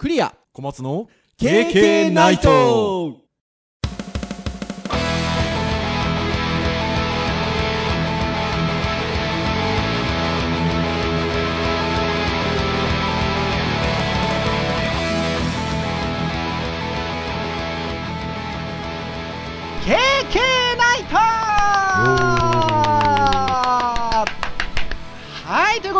[0.00, 0.34] クリア。
[0.54, 3.18] 小松の KK ナイト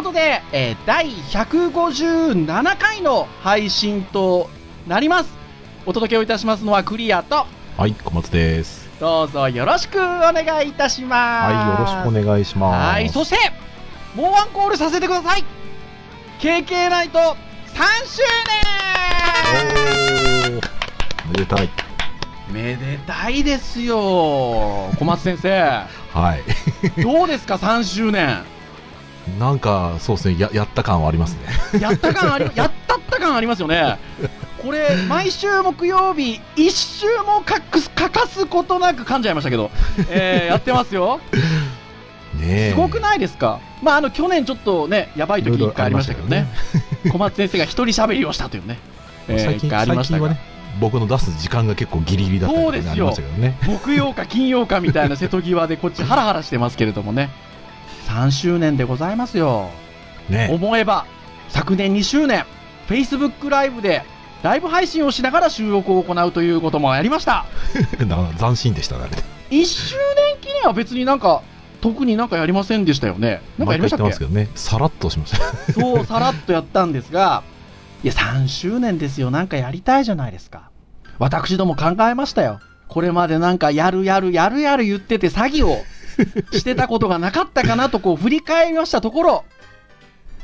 [0.01, 4.49] ことで、えー第157回の配信と
[4.89, 5.31] なります。
[5.85, 7.45] お届けをいたしますのはクリアと
[7.77, 8.89] はい小松です。
[8.99, 11.53] どうぞよろしくお願いいたします。
[11.53, 12.95] はいよろしくお願いします。
[12.95, 13.37] はいそして
[14.17, 15.45] もうワンコールさせてください。
[16.41, 17.35] KK ナイト3
[18.07, 18.23] 周
[20.49, 20.61] 年。
[21.31, 21.69] めでたい。
[22.51, 23.99] めでたいですよ。
[24.99, 25.51] 小松先生。
[26.15, 26.37] は
[26.97, 27.03] い。
[27.03, 28.39] どうですか3周年
[29.39, 31.35] なんかそうですねややった感はあります
[31.73, 31.81] ね。
[31.81, 33.97] やった感ありやったった感ありますよね。
[34.63, 39.71] これ毎週木曜日一週もかくす欠かすことなく噛んじゃいましたけど、
[40.11, 41.21] えーやってますよ。
[42.39, 42.71] ねえ。
[42.71, 43.61] すごくないですか？
[43.83, 46.47] まああの去年ちょっとねやばい時一回ありましたけどね。
[47.11, 48.79] 小松先生が一人喋りをしたというね、
[49.29, 50.41] えー一最近回ありましたが、ね
[50.79, 53.59] 僕の出す時間が結構ギリギリだったりねそうですよありましたけどね。
[53.67, 57.29] 木曜か金曜かみたいな瀬戸際でこっちハラハラしてますけれどもね
[58.11, 59.71] 3周年でございますよ。
[60.29, 60.49] ね。
[60.53, 61.07] 思えば
[61.49, 62.45] 昨年2周年
[62.89, 64.03] Facebook ライブで
[64.43, 67.47] ライブ配信をしながら収録を行うということもやりました。
[68.39, 69.57] 斬新でしたねあれ。
[69.57, 71.43] 1周年記念は別になんか
[71.81, 73.41] 特になんかやりませんでしたよね。
[73.59, 74.25] なんかやりましたっけ？
[74.27, 74.49] ね。
[74.55, 75.31] さらっとしまし
[75.67, 75.73] た。
[75.73, 77.43] そうさらっとやったんですが
[78.03, 79.31] いや3周年ですよ。
[79.31, 80.71] なんかやりたいじゃないですか。
[81.19, 82.61] 私ども考えましたよ。
[82.89, 85.85] これまでなんかやるやるやるやる言ってて詐欺を
[86.53, 89.45] してたことがなかったかなとこう振り返りましたところ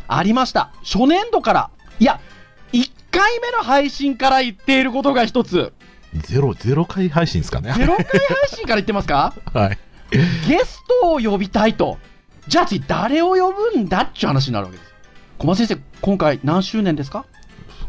[0.08, 2.20] ありました初年度からいや
[2.72, 5.72] 1回目の配信から言っていることが一つ
[6.14, 8.04] ゼロゼロ回配信ですかね0回配
[8.48, 9.34] 信から言ってますか？
[9.52, 9.78] はい
[10.48, 11.98] ゲストを呼びたいと。
[12.46, 14.94] じゃあ次誰を呼ぶんだっちゅう話になるわけです。
[15.38, 17.24] 小松先生、今回何周年ですか？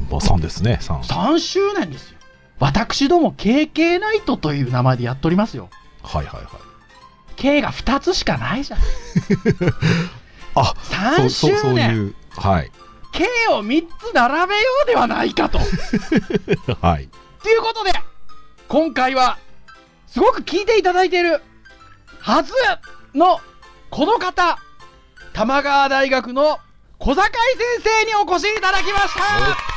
[0.09, 2.17] まあ3ですね3 ?3 周年ですよ。
[2.57, 5.69] 私ども KK ナイトという名前でやっておりますよ。
[6.01, 6.45] はいはいはい
[7.37, 8.79] K が2つしかないじゃん。
[10.55, 11.89] あ3そうそう周年。
[11.89, 12.71] そういうはい
[13.13, 15.59] K を3つ並べようではないかと。
[16.81, 17.09] はい
[17.43, 17.93] ということで、
[18.67, 19.37] 今回は、
[20.07, 21.41] すごく聞いていただいている
[22.19, 22.51] はず
[23.13, 23.39] の、
[23.89, 24.59] この方、
[25.33, 26.59] 玉川大学の
[26.99, 27.31] 小坂井
[27.81, 29.13] 先生にお越しいただきまし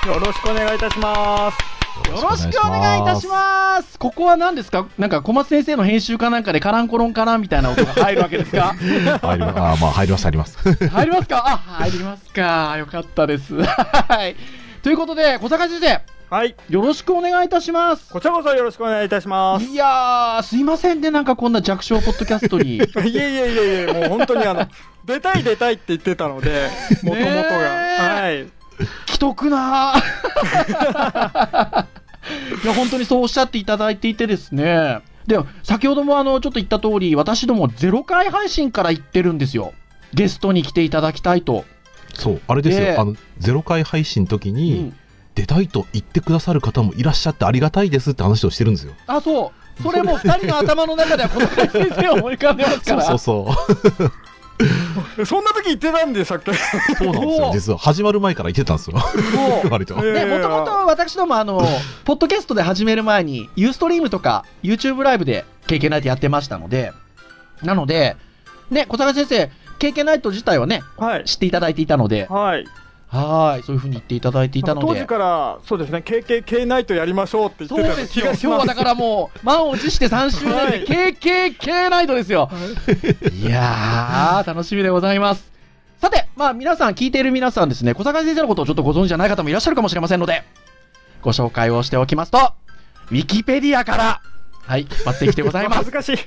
[0.03, 1.70] たよろしくお願いいたします。
[2.09, 4.87] よろしくお願いいたしますここは何ですか？
[4.99, 8.75] なんか小松先生の編集かなんかでカランコロンカランみたいな音が入るわけですか？
[9.23, 11.45] 入りまあまあ入ります入ります 入りますか？
[11.47, 12.77] あ、入りますか。
[12.79, 13.55] よかったです。
[13.63, 14.37] はい。
[14.83, 16.01] ということで、小坂井先生、
[16.35, 16.55] はい。
[16.71, 18.09] よろしくお願いいたします。
[18.11, 19.67] こちらこそよろしくお願いいたします。
[19.67, 22.77] いやー、すいませんね、なんかこんな弱小ポッドキャストに。
[22.81, 24.67] いえいえいえいえ、もう本当にあの、
[25.05, 26.71] 出たい出たいって言ってたので、
[27.03, 27.41] もともとが。
[27.43, 28.47] はい。
[29.07, 29.95] 既得な
[32.63, 35.01] いや、本当にそうおっしゃっていただいていてですね。
[35.27, 39.73] で、先ほどもあの、ちょっと言った通り、私ども0回配信から言ってるんですよ。
[40.13, 41.65] ゲストに来ていただきたいと。
[42.15, 44.97] そうあれですよ、であのゼロ回配信の時うに、ん。
[45.35, 49.83] 出たいと言ってくださる方もいらっしゃってありがたいですって話をしてるんですよあ、そう。
[49.83, 53.03] それも二人の頭の中ではこの回先生を思い浮かんでますから。
[53.05, 54.13] そうそうそう
[55.25, 57.51] そんな時言ってたんでしたっけそうなんですよ。
[57.53, 58.97] 実は始まる前から言ってたんですよ。
[59.71, 59.95] 割と。
[59.97, 61.61] もともと私どもあの、
[62.05, 66.93] ポッドキャストで始める前に、ユーストリームとか YouTube ライブで KK ナイトやってましたので、
[67.63, 68.17] なので、
[68.71, 71.25] ね、小坂先生、KK ナイト自体はね、はい。
[71.25, 72.67] 知っていただいていたので、はい。
[73.13, 78.35] はーい、そういうふうに言っていただいていたので当時、から、そうですね、KKK ナイトやりましょうって言ってたそうですよ、今。
[78.35, 82.49] 日はだからもう、満を持して3周年で KKK ナイトですよ。
[83.33, 85.51] いやー、楽しみでございます。
[86.01, 90.45] さて、まあ皆さん、聞いている皆さんですね、小坂先生のことをちょっとご存知じゃない方もいらっしゃるかもしれませんので、
[91.21, 92.39] ご紹介をしておきますと、
[93.11, 94.21] ウィキペディアから、
[94.63, 95.93] はい、抜擢でございます 恥ず。
[95.93, 96.19] かしい。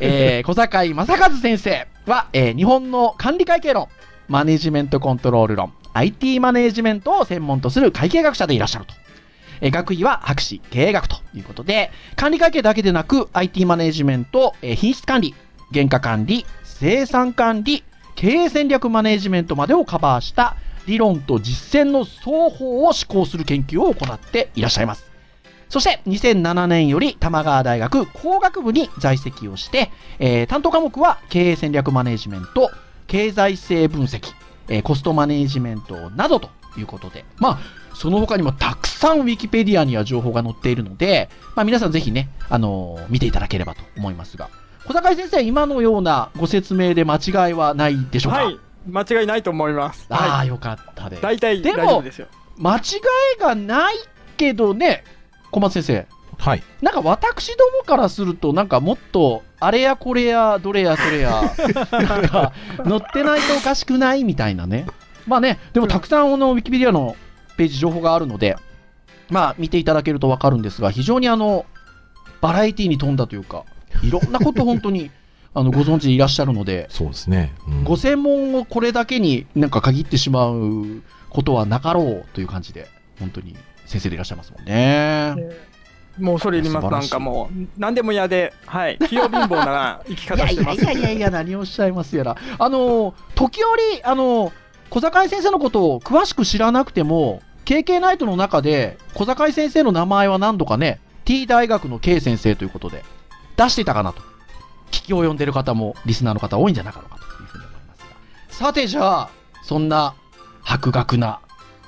[0.00, 3.88] えー、小坂井正和先生は、えー日本の管理会計論、
[4.28, 8.94] マネジメントコントロール論、IT マネジメントを専門とする会計学者でいらっしゃると。
[9.60, 15.34] え学位は博士経営学ということで、管理会計だけでなく IT マネジメント、え品質管理、
[15.72, 17.84] 原価管理、生産管理、
[18.14, 20.56] 経営戦略マネジメントまでをカバーした
[20.86, 25.04] 理論と実践の双方を施行する研究を行っていらっしゃいます。
[25.68, 32.70] そして2007年より玉川大学工学部に在籍をして、えー担当科目は経営戦略マネジメント、
[33.06, 34.32] 経済性分析、
[34.68, 37.58] えーコストマネジメントなどということで、まあ、
[37.94, 44.50] その他にもたくさんウィキペディアには情報が載っているので、まあ、皆さんぜひね、あのー見ていただければと思いますが、
[44.86, 48.44] 小坂井先生、今のようなご説明で間違いはないでしょうか？
[48.44, 48.58] はい。
[48.88, 50.06] 間違いないと思います。
[50.10, 50.48] ああ、はい。
[50.48, 51.22] よかったです。
[51.22, 52.28] 大体でも大丈夫ですよ。
[52.58, 52.80] 間違
[53.36, 53.96] いがない
[54.36, 55.02] けどね、
[55.50, 56.06] 小松先生。
[56.38, 56.62] はい。
[56.82, 61.42] なんか私どもからすると、なんかもっと、あれやこれや、どれやそれや、
[61.90, 62.52] なんか、
[62.84, 64.86] 載ってないとおかしくないみたいなね。
[65.26, 67.16] まあね、でもたくさんあの、ウィキペディアの
[67.56, 68.56] ページ情報があるので、
[69.28, 71.66] まあ見ていただけるとわかるんですが、非常にあの、
[72.40, 73.64] バラエティに富んだというか、
[74.02, 75.10] いろんなこと本当に、
[75.54, 77.54] あの、ご存知でいらっしゃるので、そうですね。
[77.66, 83.56] うんご専門をこれだけになんか限ってしまうことはなかろうという感じで、本当に
[83.86, 85.34] 先生でいらっしゃいますもんね。
[86.18, 86.88] もう恐れ入ります。
[86.88, 88.98] なんかもう、何でも嫌で、はい。
[88.98, 90.84] 器用貧乏な生きいやいやい方してます。
[90.84, 92.36] やいやいや、何をおっしゃいますやら。
[92.58, 94.52] あの、時折、あの、
[94.90, 103.04] 小坂井先生のことを詳しく知らなくても、KK ナイトの中で、小坂井先生の名前は何度かね、T 大学の K 先生ということで、
[103.56, 104.22] 出していたかなと。
[104.90, 108.00] 聞きを読んでる方も、リスナーの方多いんじゃなかろうかというふうに思います
[108.60, 108.66] が。
[108.68, 109.30] さてじゃあ、
[109.62, 110.14] そんな、
[110.62, 111.40] 博学な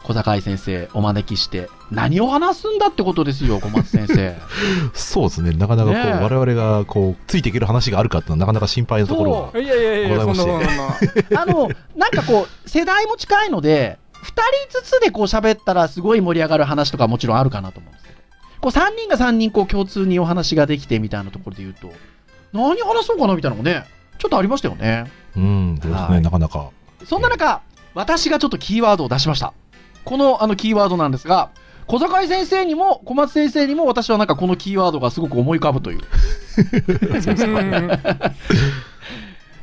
[0.02, 4.36] 小坂井先生お招きして、何を話すんだってことですよ、小松先生。
[4.94, 5.52] そうですね。
[5.52, 9.60] なかなかこう、ねえ我々がこう、ついていける話があるかっていうのはなかなか心配なところは。
[9.60, 11.42] いやいやいや、そんなそんなそんな。
[11.42, 18.18] あの、なんかこう、世代も近いので、二人ずつでこう喋ったらすごい盛り上がる話とかもちろんあるかなと思うんですけど、
[18.60, 21.92] こう三人が三人こう共通にお話ができてみたいなところで言うと、
[22.52, 23.84] 何話そうかなみたいなのもね、
[24.18, 25.10] ちょっとありましたよね。
[25.36, 26.20] うん、そうですはいね。
[26.20, 26.70] なかなか。
[27.04, 27.62] そんな中、
[27.94, 29.52] 私がちょっとキーワードを出しました。
[30.08, 31.50] このあのキーワードなんですが、
[31.86, 36.00] 小坂井先生にも小松先生にも私はなんかこのキーワードがすごく思い浮かぶという。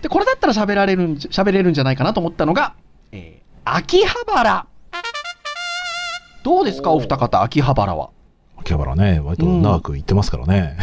[0.02, 2.76] で、これだったら喋られるんじゃ、喋れるんじゃないかなと思ったのが、
[3.12, 4.68] えー秋葉原。
[6.44, 8.12] どうですか、お二方、秋葉原は？
[8.58, 10.78] 秋葉原ね、割と長く行ってますからね。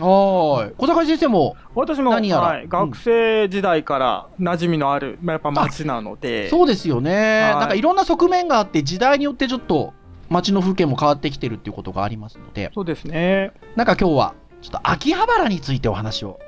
[0.00, 0.74] はーい。
[0.76, 2.42] 小坂井先生も、私も、何やら？
[2.42, 7.42] はい、学生時代から馴染みのある、まあ、やっぱ街なので、そうですよね。
[7.42, 9.92] はいなんかいろんな側面があって、時代によってちょっと
[10.28, 13.52] 街の風景も変わってきてるっていうことがありますので、そうですね。
[13.76, 16.38] なんか今日は、ちょっと秋葉原についてお話を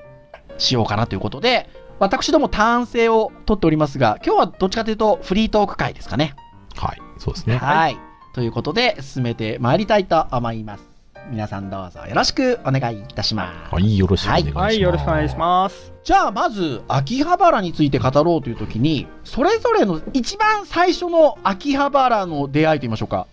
[0.58, 1.69] しようかなということで、
[1.99, 6.34] 私ども単性を取っておりますが、今日はどっちかというとフリートーク会ですかね。
[6.76, 6.99] はい。
[7.19, 7.56] そうですね。
[7.56, 7.96] はい。
[8.34, 10.91] ということで、進めてまいりたいと思います。
[11.30, 13.74] 皆さんどうぞよろしくお願いいたします。
[13.74, 14.56] はい、よろしくお願いします。
[14.56, 15.92] はい、よろしくお願いします。
[16.04, 23.26] じゃあまず秋葉原について語ろうというときにそれぞれの一番最初の秋葉原の出会いといいましょうか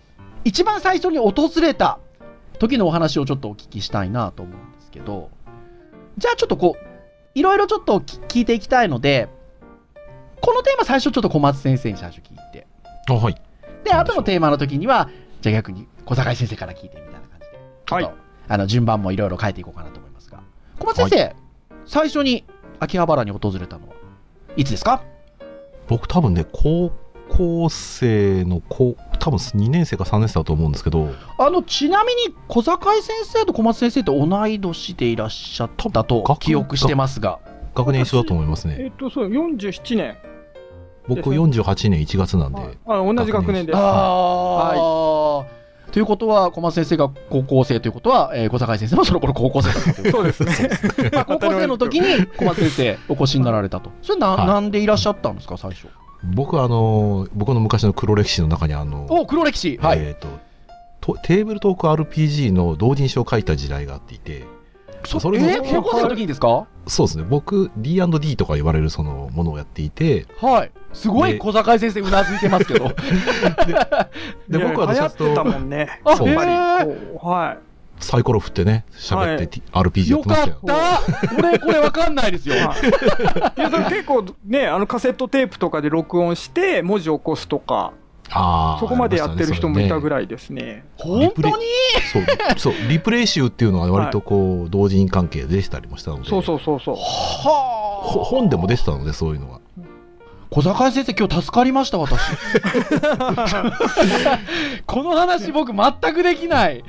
[0.44, 1.98] 一番最初に訪れた
[2.58, 5.30] 時のお話をちょっとお聞きしたいなと思うんですけど
[6.16, 6.90] じゃあちょっとこう
[7.34, 9.28] いろいろちょっとき聞いていきたいので
[10.40, 12.66] このテーマ最初ちょっと小松先生に最初聞いて
[13.08, 13.34] あ、はい。
[13.84, 15.10] で後のテーマの時には
[15.40, 17.09] じゃあ逆に小坂井先生から聞いてみ
[17.90, 18.14] ちょっと、はい。
[18.48, 20.40] あの順番もいろいろ変えていこうかなと思いますが。
[20.78, 21.36] 小松先生、
[21.84, 22.44] 最初に
[22.78, 23.94] 秋葉原に訪れたのは
[24.56, 25.02] いつですか？
[25.88, 26.92] 僕多分ね、高
[27.28, 37.38] 校生の高、多分2年生か3年生だと思うんですけど、あのちなみに小坂井先生と小松先生って同い年でいらっしゃったと学記憶してますが。
[37.72, 38.76] 学年一緒だと思いますね。
[38.80, 40.16] えっと、そう、47年。
[41.06, 43.76] 僕48年1月なんで、あ同じ学年です。
[43.76, 45.19] あー
[45.90, 51.10] ということは小松先生が高校生ということは、えー小坂井先生も その頃高校生だったというそうですね。
[51.12, 53.90] まあ高校生の時に 小松先生お越しになられたと。
[54.02, 54.46] それな,、はい。
[54.46, 55.88] なんでいらっしゃったんですか最初？
[56.34, 59.78] 僕あの、僕の昔の黒歴史の中にあの、お黒歴史。
[59.82, 60.28] はい、えーと
[61.00, 64.44] とテーブルトーク RPG の同人誌を書いた時代があっていて、
[65.06, 65.74] そそれもえー？
[65.76, 66.66] 高校生の時にですか？
[66.86, 72.88] そうですね、僕、D&D とか言われるそのものをやっていて、はいすごいで小坂井先生うなずいてますけど
[74.48, 76.00] で僕はちょっと流行ってたもんね。
[76.04, 77.58] あそうへーこうはい。
[78.02, 80.56] サイコロ振ってね、喋って、RPG やよってましかたよ。
[80.56, 87.92] った俺これわかんないですよはいいや、でも結構ね、あのカセットテープとかで録音して、文字起こすとか、
[88.30, 90.10] あーそこまでやってる人もいたぐい。
[90.10, 90.86] らいですね。
[90.96, 91.52] 本当に？
[92.10, 92.24] そう、
[92.56, 96.94] そう、リプレイ集っていうのは割とこう、同人関係でしたりもしたので、そうそうそうそう。
[96.96, 99.60] はほ本でも出てたので、そういうのは。
[100.50, 102.20] 小坂井先生今日助かりました私。
[104.84, 106.78] この話僕全くできない。
[106.78, 106.82] へ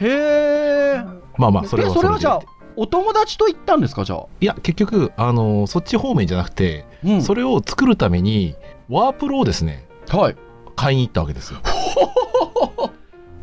[0.00, 1.04] え
[1.38, 2.46] まあまあ、それはそれはじゃあで
[2.76, 7.22] お友達と行ったんですかじゃあ、いや、結局、あの、そっち方面じゃなくて、うん。
[7.22, 8.54] それを作るために、
[8.90, 10.36] ワープロをですね、はい。
[10.74, 11.60] 買いに行ったわけですよ。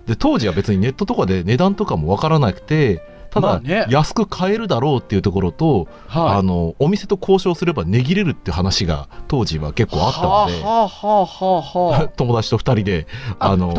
[0.05, 3.01] で、当時は別にネットとかで値段とかもわからなくて、
[3.33, 6.37] ただ、まあね安く買えるだろうっていうところと、はい。
[6.37, 10.27] あのお店と交渉すれば値切れるって話が当時は結構あったの
[10.59, 12.07] で、はあはあはあ。
[12.15, 13.07] 友達と2人で
[13.39, 13.73] ああの。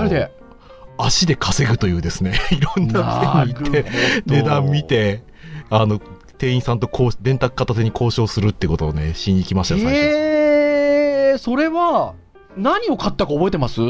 [0.96, 3.84] 足で稼ぐというですね いろんな店に行って
[4.26, 4.84] 値段見。
[4.84, 5.25] て
[5.70, 6.00] あの
[6.38, 10.04] 店員さんとこう電卓片手に交渉するってことをねしに行きましたよ最初。
[10.06, 12.14] えー、それは、
[12.56, 13.80] 何を買ったか覚えてます？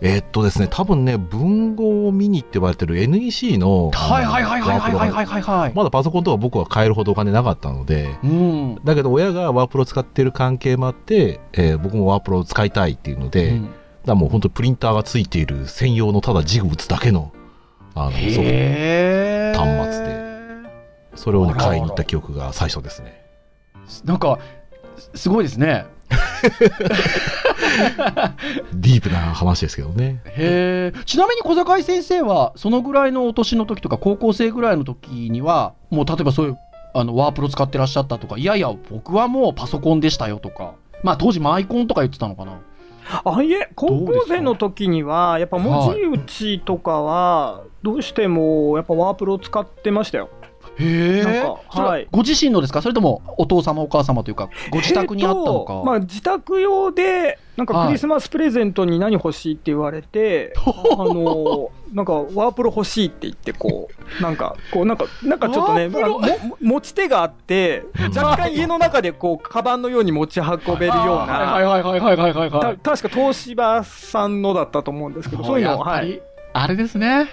[0.00, 5.12] えーっとですね、多分ね、文豪ミニって呼ばれてる NEC の、はいはいはいはいはいはいい。
[5.12, 5.72] はいはいはい。
[5.74, 8.74] まだパソコンとか僕は買えるほどお金なかったので、うん。
[8.84, 13.74] だけど親がワープロ使ってる関係もあって、えー僕もワープロを使いたいっていうので、うん
[14.06, 17.32] らもう本当プリンターがついている専用のただジグ打つだけの、
[17.94, 20.22] あの、ソフト、へー端末で。
[21.14, 23.24] それをね、買いに行った記憶が最初ですね。
[24.04, 24.38] なんか、
[24.96, 25.86] すすごいですね。
[28.74, 30.20] ディープな話ですけどね。
[30.26, 31.04] へえ。
[31.04, 36.58] ちなみに小坂井先生は、そのぐらいのお年の時とか、高校生ぐらいの時には、もう例えばそういう、
[36.94, 42.60] あの、ワープロ使ってらっしゃったとか、いやいや、僕はもうパソコンでしたよとか、まあ当時マイコンとか言ってたのかな。
[43.24, 50.28] あいえ、高校生の時には、やっぱ文字打ちとかは、どうしてもやっぱワープロを使ってましたよ。
[50.28, 50.41] へえ。
[51.24, 52.08] なんかははい。
[52.10, 52.82] ご自身のですか？
[52.82, 55.72] それともお父様お母様というか、ご自宅にあったのか？
[55.74, 57.86] えーとまあ、自宅用で、なんかはい。
[57.88, 65.90] クリスマスプレゼントに何欲しいって言われて、 あのなんかワープロ欲しいって言って、こう、なんか、こう、なんか、なんかちょっとね、
[66.60, 67.84] 持ち手があって、
[68.16, 71.26] 若干家の中でこう、カバンのように持ち運べるようはい。
[71.26, 71.64] な、はい。
[71.64, 71.82] はい。
[71.82, 72.00] はい。
[72.00, 72.16] はい。
[72.16, 72.32] はい。
[72.32, 72.50] はい。
[72.50, 72.78] はたい。
[72.78, 76.20] 確か東芝さんのだったと思うんですけど、そういうのを、はい。
[76.54, 77.28] あれですね。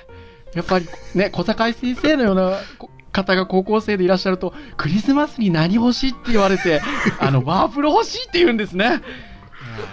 [0.53, 6.81] やっぱりね、小坂井先生のようなこ方が高校生でいらっしゃると、クリスマスに何欲しいって言われて、
[7.19, 8.85] あの、ワープロ欲しいって言うんですね。
[8.85, 8.93] いや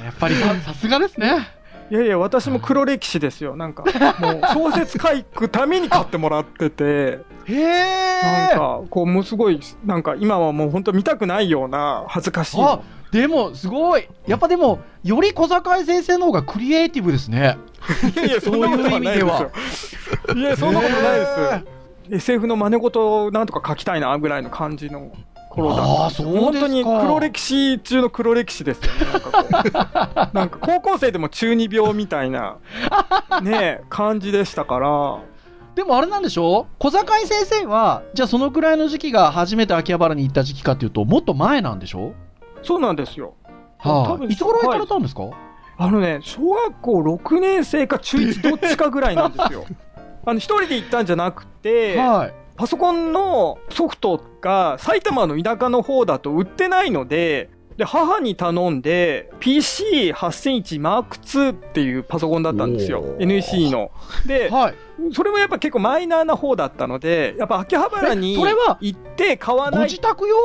[0.06, 1.56] やっぱりささすがですね。
[1.88, 3.54] いやいや、私も黒歴史ですよ。
[3.54, 3.84] なんか、
[4.18, 8.22] もう小説書くために買ってもらってて、へえ。
[8.22, 12.80] なんか、こう、もうすごい、なんか今はもう本当見たくないような恥ずかしいのあ、
[13.12, 14.08] でも、すごい。
[14.26, 17.56] やっぱでも、より小坂井先生の方がクリエイティブですね。
[18.16, 19.50] いやいや、そんなことはないですよ。
[20.34, 21.75] いや、そんなことないです。
[22.10, 25.10] SF の真似事をなんとか書きたいな、ぐらいの感じの
[25.50, 29.00] 頃だあーそうですか本当に黒歴史中の黒歴史ですよね。
[29.12, 32.56] なんか なんか高校生でも中二病みたいな、
[33.42, 35.18] ね、感じでしたから、
[35.74, 36.66] でもあれなんでしょ？
[36.78, 42.12] 小坂井先生は、じゃあそのくらいの時期が初めて秋葉原に行った時期かっていうと、もっと前なんでしょ？
[42.62, 43.34] そうなんですよ。
[43.78, 44.32] は多分い。
[44.32, 45.22] いつ頃行かれたんですか、
[45.78, 49.64] あのね、小学校6年生か中1どっちかぐらいなんですよ。
[50.26, 52.34] あの、一人で行ったんじゃなくて、はい。
[52.56, 63.90] パソコンのソフトが埼玉の田舎の方だと売ってないので、で、母に頼んで、PC8001 M2 っていうパソコンだったんですよ NEC の。
[64.26, 64.74] で、はい。
[65.12, 69.90] それもやっぱ結構マイナーな方だったので、やっぱ秋葉原にえそれは行って買わごない。
[69.90, 70.36] 自宅用？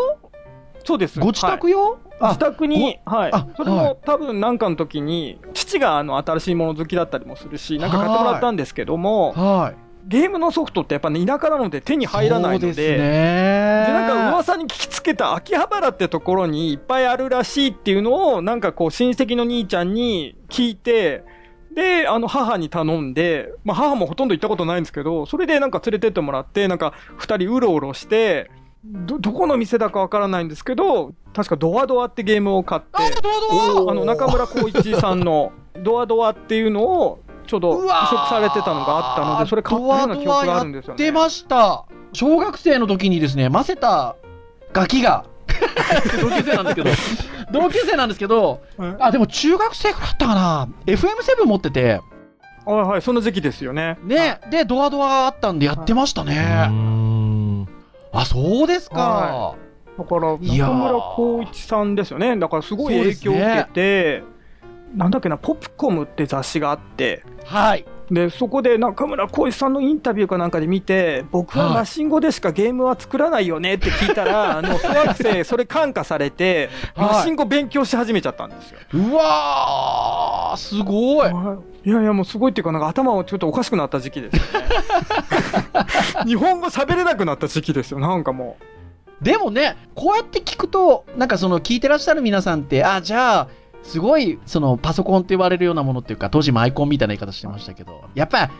[0.83, 1.19] そうです。
[1.19, 3.47] ご自宅はい用、自宅に、はいあ。
[3.55, 9.91] それはいも多分なんかの時に、父があの新しいもの好きだったりもするし、なんか買ってもらったんですけども、はい。
[10.07, 12.73] ゲームのソフトってやっぱね、田舎なので手に入らないので。
[12.73, 21.23] で、なんか噂に聞きつけた秋葉原ってところにいっぱいあるらしいっていうのを、なんかこう親戚の兄ちゃんに聞いて、
[21.73, 28.49] で、あの母に頼んで、まあ母もほとんど行ったことないんですけど、それでなんか連れてってもらって、なんか二人うろうろして、
[28.83, 41.03] ど、どこの店だかわからないんですけど、確かドアドアってゲームを買って、あ、どうぞあの中村浩一さんの ドアドアっていうのをちょうど移うわー植されてたのがあったので、それ買ったような記憶があるんですよね。
[41.03, 41.85] 出ました。
[42.13, 44.15] 小学生の時にですね、ませた
[44.73, 45.25] ガキが、
[46.21, 46.89] 同級生なんですけど、
[47.51, 50.67] 同級生なんですけど、はいあ、でも中学生くらいだったかな。
[50.87, 52.01] FM7 持ってて、
[52.65, 53.97] はいはい、その時期ですよね。
[54.03, 57.10] ね、で、ドアドアあったんでやってましたね。
[58.13, 59.55] んあ、そうですかは。
[59.97, 62.37] だから、中村浩一さんですよね。
[62.37, 64.23] だからすごい影響を受けて、
[64.95, 67.85] なんだっけな、ポップコムって雑誌があって、はい。
[68.11, 78.79] で、そこで中村浩一さんのインタビューかなんかで見て、僕ははいマシン語でしかゲームは作らないよねって聞いたら、 あの、小学生、それ感化されて、はいマシン語勉強し始めちゃったんですよ。
[78.93, 81.29] うわー、すごい。
[81.83, 84.67] いやいや、もうすごいっていうか、なんか頭もちょっとおかしくなった時期ですよね。
[86.27, 88.57] 日本語喋れなくなった時期ですよ、なんかも
[89.21, 93.47] でもね、こうやって聞くと、なんかその聞いてらっしゃる皆さんって、あ、じゃあ、
[93.83, 98.51] すごい、そのパソコンって言われるようなものっていうか、当時マイコンみたいな言い方してましたけど、やっぱ、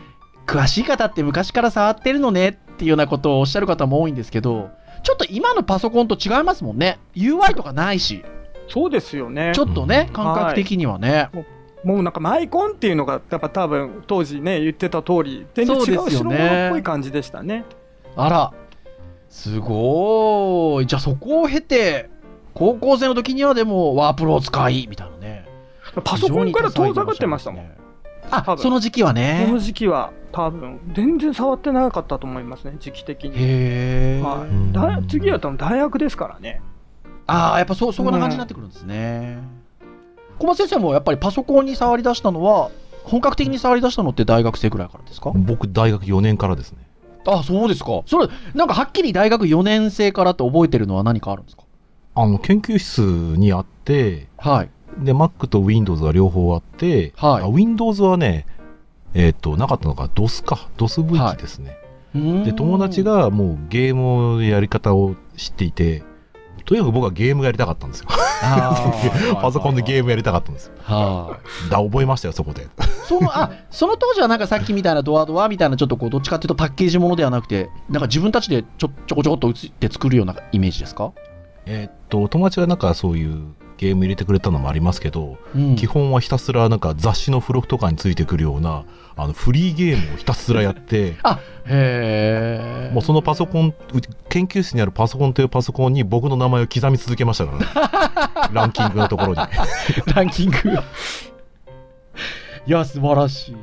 [0.46, 4.70] 詳しい方って昔から触ってるのねっていうようなことをおっしゃる方も多いんですけど、
[5.02, 6.98] ちょっと今のパソコンと違いますもんね。
[7.14, 8.24] UI とかないし、
[8.68, 8.72] う。
[8.72, 9.60] そうですよねち。
[9.60, 11.30] ょっとね、うん感覚的にはね。
[11.84, 17.64] もうなんかマイコンっていうのが、やっぱ多分当時ね、言ってた通り、全然違う白物っぽい感じでしたね。
[18.16, 18.52] あら、
[19.28, 20.86] すごい。
[20.86, 22.08] じゃあそこを経て、
[22.54, 25.11] 高校生の時にはでもワープロを使い、みたいなね。
[26.04, 27.70] パソコンから遠ざかってましたもん。
[28.30, 29.22] あその時期はこの
[29.54, 29.60] ね。
[29.60, 33.32] 時期は多分、全然触ってなかったと思いますね、時期的に。
[33.36, 34.22] へえ。
[34.22, 36.62] はい、だ次は多分大学ですからね。
[37.26, 39.38] ああ、やっぱそう、そこな感じになってくるんですね。
[40.38, 42.70] 小松先生もやっぱりパソコンに触り出したのは、
[43.04, 45.30] 本格的に触り出したのって大学生ぐらいからですか？
[45.34, 46.78] 僕、大学4年からですね。
[47.26, 48.02] あ、そうですか。
[48.06, 51.64] それ、なんかはっきり大学4年生からって覚えてるのは何かあるんですか？
[52.14, 54.70] あの、研究室にあって、はい。
[54.98, 58.46] で、Mac と Windows が両方あって、はいあ Windows はね、
[59.14, 61.76] えっ、と、なかったのか、DOS か、DOSV ですね。
[62.14, 66.02] で、で友達、がもうゲームのやり方を知っていて、
[66.64, 68.08] とにかく僕はゲームがやりたかったんですよ。
[69.40, 70.74] パソコンでゲームやりたかったんですよ。
[70.82, 71.70] はい。
[71.70, 72.68] だ、覚えましたよ、そこで。
[73.08, 81.12] そのあその当時はなんかさっきみたいなドアドアみたいなちょっとこうどっちかっていうとパッケージものではなくてなんか自分たちでちょちょこちょこっと移って作るようなイメージですか、
[81.66, 83.42] えっと、友達がなんかそういう
[83.82, 85.76] ゲーム入れてくれたのもありますけど、うん。
[85.76, 88.84] 基本はひたすらなんか雑誌の付録とかについてくるような、
[89.16, 91.16] あの、フリーゲームをひたすらやって、
[91.66, 93.74] へえもうそのパソコン、う
[94.28, 97.66] 研究室にあるパソコンというパソコンに僕の名前を刻み続けましたからね。
[98.54, 99.36] ランキングのところに。
[100.14, 100.56] ランキング。
[102.64, 103.56] いや素晴らしい。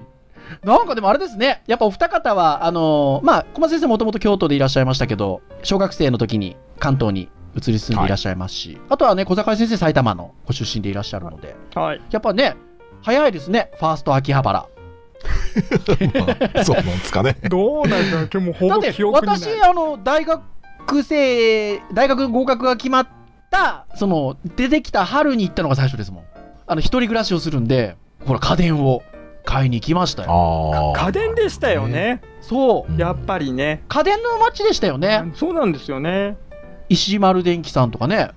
[0.64, 1.62] なんかでもあれですね。
[1.68, 12.02] やっぱお二方はあのーまあ小松先生もともと京都でいらっしゃいましたけど小学生の時に関東に移り住んでいらっしゃいますし、あとはね小坂井先生埼玉のご出身でいらっしゃるのではい。
[12.12, 12.56] やっぱね
[13.02, 14.66] 早いですねファースト秋葉原
[16.16, 17.36] まあそうなんですかね。
[17.50, 19.40] どうなんだろう今日もうほぼだって記憶にない。
[19.40, 20.42] 私あの大学
[21.04, 23.08] 生大学合格が決まっ
[23.52, 26.24] たその出てきた春に行ったのが最初ですもん
[26.68, 29.02] あの一人暮らしをするんでほら家電を
[29.44, 31.06] 買いに行きましたよああ。
[31.06, 32.22] 家電でしたよね。
[32.42, 33.84] そううんやっぱりね。
[33.88, 36.38] 家電の街でしたよねそうなんですよね。
[36.90, 38.32] 石丸電機さんとかね。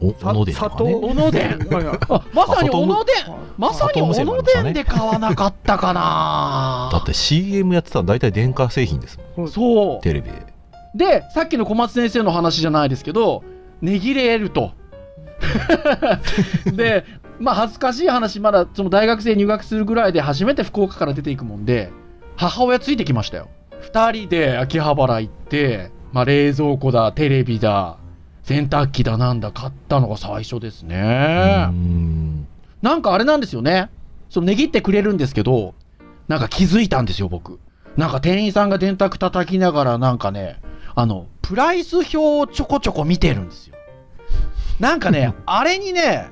[0.00, 0.94] お、小野伝とかね。
[0.94, 1.58] 小野電。
[1.70, 1.98] はいはい。
[2.08, 3.14] あまさに小野電。
[3.24, 6.90] はいまさに小野電で買わなかったかな。
[6.92, 9.48] だって CM やってたら大体電化製品ですもん。
[9.48, 10.00] そう。
[10.02, 10.54] テレビで。
[10.94, 13.42] でさっきの小松先生の話じゃないですけど
[13.82, 14.72] 値切れると。
[16.72, 17.04] で
[17.38, 21.90] まあ恥ずかしい話まだその大学生入学するぐらいで初めて福岡から出ていくもんで
[22.36, 23.48] 母親ついてきましたよ。
[23.92, 27.98] 2人で秋葉原行って、まあ、冷蔵庫だテレビだ
[28.44, 32.46] 洗濯機だなんだ買ったのが最初ですうねん。
[32.80, 33.90] なんかあれなんですよね
[34.30, 35.74] その値切ってくれるんですけど
[36.28, 37.58] なんか気づいたんですよ僕
[37.98, 40.60] なんか店員さんが電卓叩きながらなんかね
[40.96, 43.76] あの、プライス表をちょこちょこ見てるんですよ。
[44.78, 46.28] なんかね、 あれにね、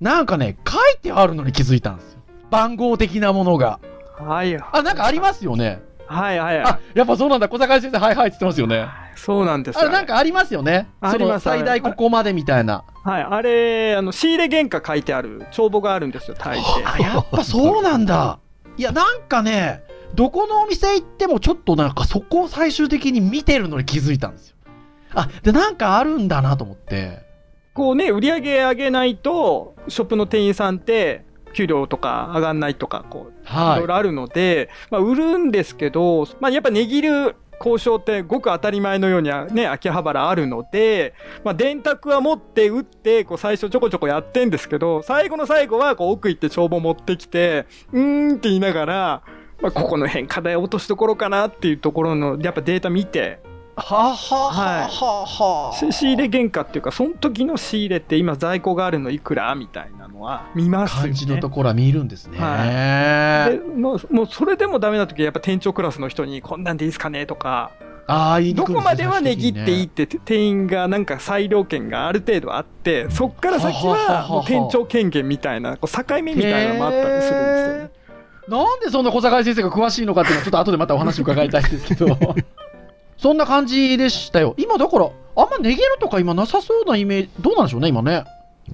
[0.00, 2.20] なんかね、書いてあるのに気づいたんですよ。
[2.50, 3.78] 番号的なものが。
[4.18, 4.56] はい。
[4.56, 5.80] あ、なんかありますよね。
[6.06, 7.48] はいはいはあ、やっぱそうなんだ。
[7.48, 8.86] 小坂井先生、はいはいって言ってますよね。
[9.14, 9.18] い。
[9.18, 9.82] そうなんですよ。
[9.82, 10.88] あれなんかありますよね。
[11.00, 12.84] あります最大ここまでみたいな。
[13.02, 13.22] はい。
[13.22, 16.62] あれ、あの、仕入れ原価書いてある帳簿があるんですよ、大抵。
[16.84, 18.38] あ、やっぱそうなんだ。
[18.76, 19.82] いや、なんかね、
[20.14, 24.56] どこのお店行ってもちょっとなんかそこを最終的に見てるのに気づいたんですよ。
[25.14, 27.22] あ、で、なんかあるんだなと思って。
[27.72, 31.24] こうね、売り上げ上げないと、ショップの店員さんって、
[31.54, 49.22] 給料とか上がんないとか、こう、いはいろいろあるので、まあ、売るんですけど、まあ、やっぱ値切る交渉ってごく当たり前のようにね、秋葉原あるので、まあ、電卓は持って打って、こう、最初ちょこちょこやってんですけど、最後の最後は、こう、奥行って帳簿持ってきて、うーんって言いながら、
[49.62, 53.40] まあ、ここの辺課題落としどころかなっていうところの、やっぱデータ見て、
[53.76, 54.84] はあ、はあは。
[54.84, 61.08] あはあはし仕入れ原価っていうか、その時の仕入れって今在庫があるのいくらみたいなのは見ますよね。
[61.08, 62.38] 感じのところは見るんですね。
[62.38, 67.72] でもうもうそれでもダメな時はやっぱ店長クラスの人にこんなんでいいですかねとか、
[68.06, 77.38] あいいんですねこまでは値切っていいっ最て店員がなんか裁量権がある程度あって、そっから先はははははもう店長権限みたいな、こう境目みたいなのもあったりするんですよ
[77.84, 77.90] ね。
[78.46, 82.16] なんでそんな小坂井先生が詳しいのかっていうのはちょっと後でまたお話伺いたいんですけど。
[83.24, 84.54] そんな感じでしたよ。
[84.58, 88.22] 今だから、あんま値切るとか今なさそうなイメージ、どうなんでしょうね、今ね。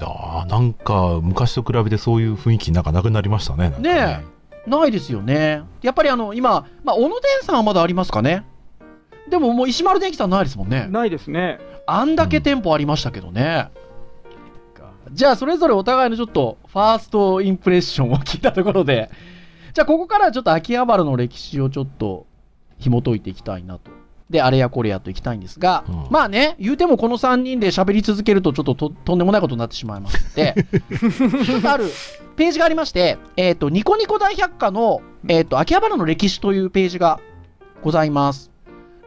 [0.01, 3.63] あーなんか昔と比べてそういう雰囲気なんかなくなりましたね。
[3.63, 4.25] なんかね
[4.67, 5.63] ないですよね。
[5.83, 8.45] やっぱりあの、今、まあ、小野電さんはまだありますかね。
[9.29, 10.89] でももう石丸電機さんないですもんね。
[10.91, 11.61] ないですね。
[11.87, 13.71] あんだけ店舗ありましたけどね。
[15.13, 19.11] じゃあ、それぞれお互いのちょっと、ファーストインプレッションを聞いたところで、
[19.75, 22.27] じゃあ、ここからはちょっと秋葉原の歴史をちょっと
[22.81, 24.01] 紐解いていきたいなと。
[24.31, 30.55] で、あれやこれやといきたいんですが、うんまあね、言うてもこの3人で喋り続けるとちょっとととんでもないことになってしまいますので、
[31.43, 31.85] 一 つある
[32.37, 37.21] ページがありまして、えっ、と、ニコニコ大百科の、えっ、と、秋葉原の歴史というページが
[37.83, 38.51] ございます。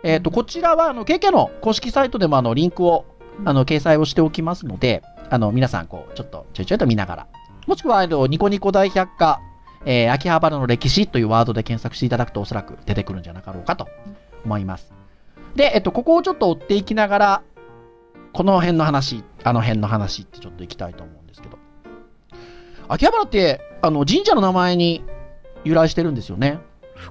[0.04, 3.06] えっ、と、こちらは、あの、KK の公式サイトでも、あの、リンクを、
[3.46, 7.28] あの、掲載をしておきますので、あの、皆さん、こう、ちょっと、ちょいちょいと見ながら、
[7.66, 9.40] もしくは、あの、ニコニコ大百科、
[9.86, 13.88] えー、秋葉原の歴史というワードで検索していただくと、おそらく出てくるんじゃなかろうかと
[14.46, 15.03] 思います。
[15.56, 17.42] で、えっと、ここをちょっと追っていきながら、
[18.34, 21.58] この辺の話、あの辺の話ってちょっといきたいと思うんですけど、
[22.88, 25.04] 秋葉原って、あの、神社の名前に
[25.64, 26.60] 由来してるんですよね。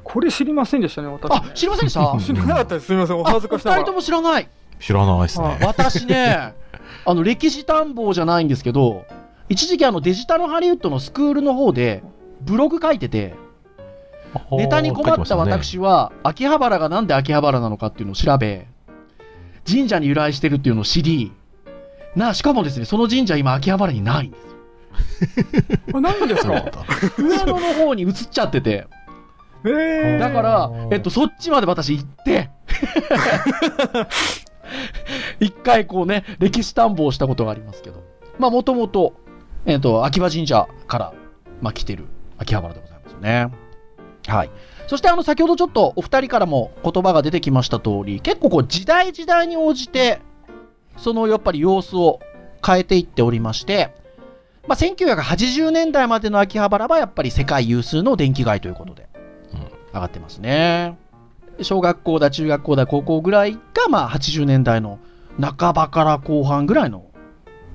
[0.02, 2.16] これ知りませんでしたね、私、あね。、知りませんでした？
[2.18, 2.86] 知らなかったです。
[2.86, 3.18] すみません。
[3.18, 3.82] お恥ずかしながら。
[3.82, 4.48] あお二人とも知らない。
[4.80, 5.58] 知らないですね。
[5.62, 6.54] 私ね、
[7.04, 9.04] あの、歴史探訪じゃないんですけど、
[9.48, 12.02] 一時期あの、デジタルハリウッドのスクールの方で、
[12.40, 13.34] ブログ書いてて、
[14.52, 18.66] ネタに困った私は、秋葉原がなんで秋葉原なのかっていうのを調べ、
[19.68, 21.32] 神社に由来してるっていうのを知り、
[22.16, 24.48] な、しかもですね、その神社今秋葉原にないんですよ。
[25.98, 26.64] あ何ですか？
[27.18, 28.86] 上野の方に移っちゃってて、
[29.64, 32.50] えだから、えっと、そっちまで私行って、
[35.40, 38.02] 一回こうね、歴史探訪したことがありますけど、
[38.38, 39.14] まあ、もともと、
[39.66, 41.12] えっと、秋葉神社から、
[41.60, 42.04] まあ、来てる
[42.38, 43.48] 秋葉原でございますよね。
[44.28, 44.50] はい。
[44.86, 50.20] そして、あの、先ほどちょっとお二人からも言葉が出てきました通り、結構こう、時代時代に応じて、
[50.96, 52.20] そのやっぱり様子を
[52.64, 53.94] 変えていっておりまして、
[54.68, 59.08] まあ、1980年代までの秋葉原はやっぱり世界有数の電気街ということで、
[59.92, 60.98] 上がってますね。
[61.60, 64.98] 小学校だ、中学校だ、高校ぐらいが、まあ、80年代の
[65.40, 67.06] 半ばから後半ぐらいの、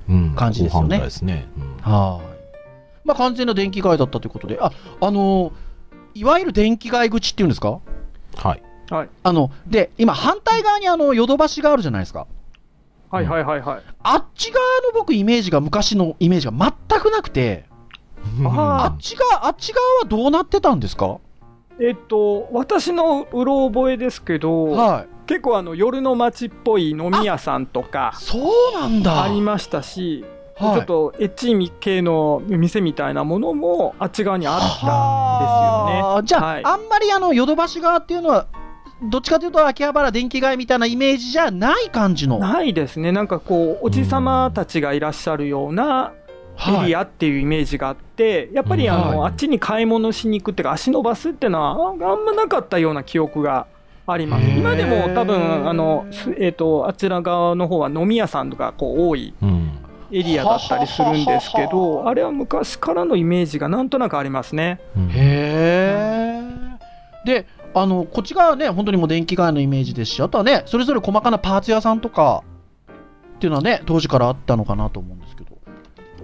[0.08, 1.48] うん感じですよね後半ぐらいですね。
[1.58, 2.28] うんはい。
[3.04, 5.52] まあ、完全な電気街だったということで、あ、あのー
[6.18, 7.80] いわゆる電気街口っていうんですか？
[8.34, 8.62] はい。
[9.22, 12.26] あの、で、今、反対側にあの、ヨドバシがあるじゃないですか。
[13.10, 13.82] はいはいはいはい。
[14.02, 17.66] あっち側の僕、イメージが、昔のイメージが全くなくて、
[18.44, 21.18] ああっち側、あっち側はどうなってたんですか？
[21.80, 25.08] えっと、私のうろ覚えですけど、はい。
[25.26, 29.22] 結構あの夜の街っぽい飲み屋さんとかそうなんだ。
[29.22, 30.24] ありましたし、
[30.58, 34.92] はいちょっとエッチー系の店みたいなものもあっち側にあったんですよね。
[36.02, 38.46] はあじゃあ、はいあんまりあのヨドバシ側っていうのは、
[39.02, 42.38] どっちかというと秋葉原電気街みたいなイメージじゃない感じの。
[42.38, 43.12] ないですね。
[43.12, 46.12] なんかこう、おじさまたちがいらっしゃるような
[46.66, 47.00] エリア。
[47.00, 53.66] アっていうイメージがあって、やっぱりあの、はいあっちに買い物しに行くっていうか、足伸ばすっていうのは、ああんまなかったような記憶が
[54.06, 54.48] あります。
[54.48, 59.57] 今でも多分、あの、すえっ、と、あちら側の方は飲み屋さんがこう多いうん。
[60.10, 64.80] エリアだったりするんですけど、あれは昔からのイメージがなんとなくありますね。
[64.96, 66.42] うんへえ。
[67.24, 72.42] で、あの、こっち側はね、本当にもう電気街のイメージですし、あとはね、それぞれ細かなパーツ屋さんとか、
[73.36, 75.58] っていうのはね、当時からあったのかなと思うんですけど。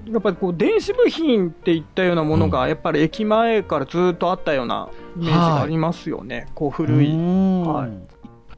[0.07, 6.49] やっぱりこう電子部品っていったようなものが、やっぱり駅前からずっとあったようなイメージがありますよね。
[6.55, 7.07] こう古い。
[7.07, 7.91] うーんはい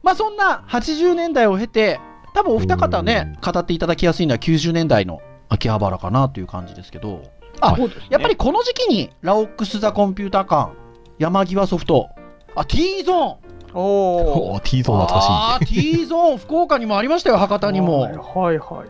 [0.03, 1.99] まあそんな80年代を経て、
[2.37, 7.23] 多分お二方ね、語っていただきやすいのは90年代の秋葉原かなという感じですけど、
[7.61, 10.71] あねやっぱりこの時期にラオックス・ザ・コンピューター館、
[11.17, 12.09] 山際ソフト、
[12.53, 13.37] あ、T ゾーン
[13.73, 15.31] おお T ゾーン懐かしい。
[15.31, 18.01] あー T ゾーン、福岡にもありましたよ、博多にも。
[18.01, 18.87] はいはいはいはい。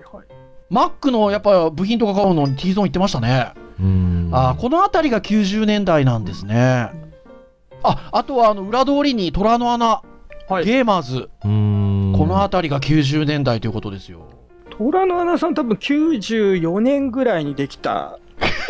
[0.69, 3.53] マックのやっぱ部品とか買うのに T ゾーン行ってましたね。
[3.79, 6.89] うんあーこの辺りが90年代なんですね。
[7.81, 10.01] あ、あとはあの裏通りに虎の穴、
[10.49, 10.65] はい。
[10.65, 11.76] ゲーマーズ、うん
[12.17, 14.21] この辺りが90年代ということですよ。
[14.71, 18.17] 虎の穴さん多分94年ぐらいにできた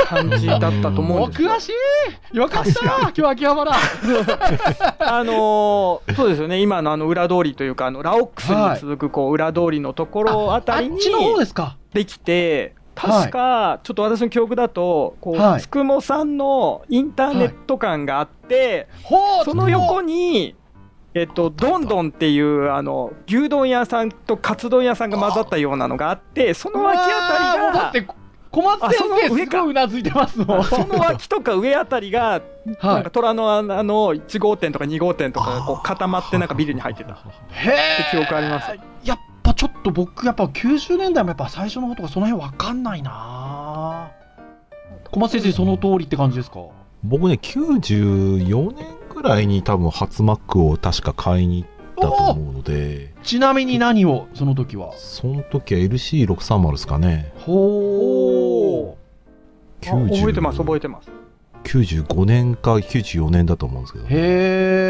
[0.06, 1.52] 感じだったと思うんですよ。
[1.56, 1.60] お詳。
[1.62, 1.72] し
[2.34, 2.38] い。
[2.38, 3.72] よかった今日秋葉原。
[5.00, 6.60] あのーそうですよね。
[6.60, 11.00] 今のあの裏通りというか、あの、ラオックスに続くこう裏通りのところあたりに
[11.40, 11.78] ですか。
[11.94, 15.62] できて、確か、ちょっと私の記憶だと、こう、はい。
[15.62, 20.56] つくもさんのインターネット館があって、ほうその横に、
[21.20, 28.08] えっと、どんどんっていう、あの、牛丼屋さんとカツ丼屋さんが混ざったようなのがあって、その脇あたりが、だって
[28.50, 29.62] 小松先あその生上か。
[29.62, 30.64] うなずいてますもん。
[30.64, 32.42] その脇とか上あたりが、
[32.82, 37.14] なんか虎の穴の1号店とか2号店とかがこう固まってなんかビルに入ってた。
[37.14, 37.30] って
[37.70, 37.78] へえ
[38.12, 38.72] 記憶あります。
[39.04, 44.12] やっぱちょっと僕やっぱ90年代もやっぱ最初の方とかその辺わかんないな。
[45.12, 46.60] 小松先生その通りって感じですか？
[47.04, 48.86] 僕ね、94年
[49.18, 54.94] ぐらいに多分初マックを確か買いに行ったと思うので、ちなみに何をその時は？
[54.96, 57.34] その時は LC630 ですかね。
[57.38, 58.96] ほ
[59.82, 61.10] あ覚えてます、覚えてます。
[61.64, 64.06] 95年か94年だと思うんですけど。
[64.06, 64.08] へ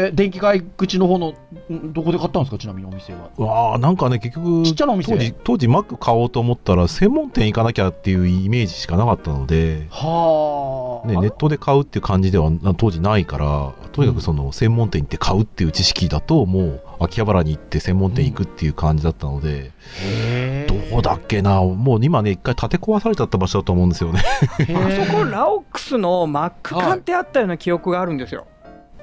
[0.08, 1.34] え電気街口の方の
[1.72, 2.58] んどこで買ったんですか？
[2.58, 3.30] ちなみにお店は。
[3.36, 5.12] うわあなんかね、結局、ちっちゃなお店？
[5.12, 24.22] 当時、当時マック買おうと思ったら、専門店行かなきゃっていうイメージしかなかったので、はあ、ね、ネットで買うっていう感じではな当時ないから、とにかくその専門店行って買うっていう知識だと、もう、秋葉原に行って専門店行くっていう感じだったので、へーどうだっけな、もう今ね、一回建て壊されちゃった場所だと思うんですよね。
[24.52, 28.46] あそこ、ラオックスのマック館ってあったような記憶があるんですよ。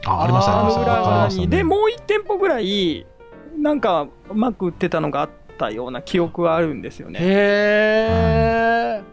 [0.05, 0.81] あ、ありました、ありました。
[0.81, 1.23] あり。
[1.25, 3.05] ましたねで、もう1店舗ぐらい、
[3.57, 7.19] なんか、マック売ってたのがあったような記憶はあるんですよね。
[7.21, 9.03] へえ。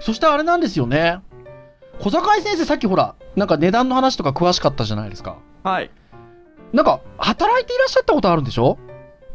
[0.00, 1.18] そしてあれなんですよね。
[2.00, 5.36] 小坂井先生、さっきほら、なんか値段の話とか詳しかったじゃないですか。
[5.62, 5.90] はい。
[6.74, 8.76] なんか、働いていらっしゃったことあるんでしょ？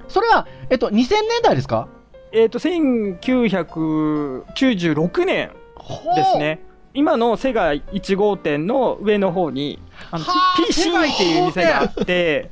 [0.07, 1.07] それは、えっと、2000年
[1.41, 1.87] 代ですか？
[2.31, 5.51] えっ、と、1996年
[6.15, 6.37] です。
[6.37, 6.59] ね。
[6.93, 9.79] 今のセガ1号店の上の方に、
[10.11, 12.49] あのはあ PC っていう店があって、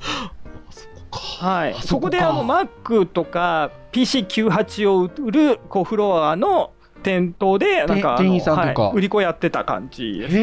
[1.11, 6.71] はい、あそこであの Mac とか PC98 を売るこうフロアの
[7.03, 10.37] 店頭で、なんかあの店員さんとかはい売り子やってた感じです。
[10.37, 10.41] へ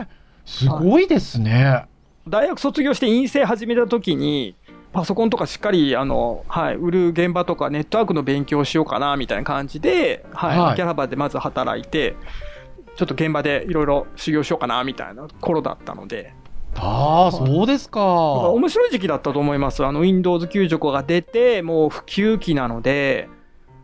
[0.00, 0.06] え。
[0.46, 1.86] すごいですね。
[2.28, 4.54] 大学卒業して院生始めた時に、
[4.92, 12.14] パソコンとかしっかり、あの、はい、売る現場とかネットワークの勉強をしようかな、みたいな感じで、はい、はい秋葉原でまず働いて、
[12.96, 16.34] ちょっと現場でいろいろ修行しようかな、みたいな頃だったので、
[16.76, 18.00] ああ、そうですか。
[18.02, 19.84] 面白い時期だったと思います。
[19.84, 23.28] あの、Windows 95が出て、もう普及期なので、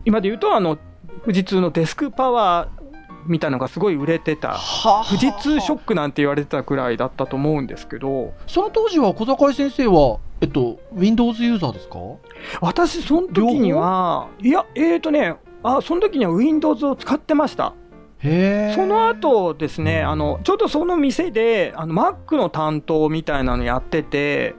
[0.05, 0.77] 今で言うと、あの、
[1.23, 2.78] 富士通のデスクパワー
[3.25, 4.53] みたいなのがすごい売れてた。
[4.53, 11.97] はあ富士通ショックなんて言われてたくらいだったと思うんですけど、その当時は小坂井先生は、えっと、Windows ユーザーですか？
[12.61, 17.73] 私、その時には、いや、えーとね、あ、その時には Windows を使ってました。
[18.21, 18.27] そ
[18.85, 24.55] の後ですね、あの、ちょうどその店で、あの、Mac の担当みたいなのやってて、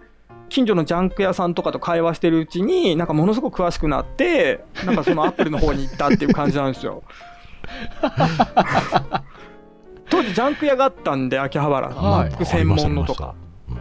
[0.49, 7.03] 近所のジャンク屋さんとかと会話してるうちに、なんかものすごく詳しくなって、なんかそのアップルの方に行ったっていう感じなんですよ。
[10.11, 13.35] 当時ジャンク屋があったんで、秋葉原、はい Mac 専門のとか。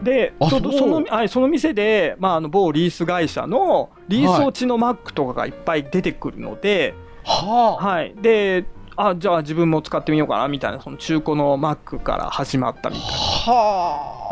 [0.04, 6.94] で、その、はい、その店で、まあ、あの、某リース会社の、リース落ちの Mac とかがいっぱい出てくるので、
[7.26, 7.86] はあ。
[7.86, 8.16] はい。
[8.22, 13.08] で、あ、じゃあ自分も使ってみようかな、みたいな、その中古の Mac から始まったみたいな。
[13.54, 14.30] はあ。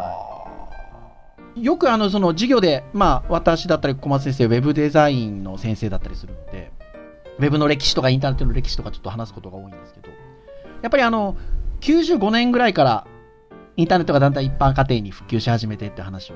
[1.60, 6.72] よくあの、その授業で、まあ、私だったり小松先生、ウェブデザインの先生だったりするので、
[7.39, 10.10] ウェブの歴史とかインターネットの歴史とかちょっと話すことが多いんですけど、
[10.82, 11.38] やっぱりあの、
[11.82, 13.08] 95年ぐらいから、
[13.76, 16.36] インターネットがだんだん一般家庭に復旧し始めてって話を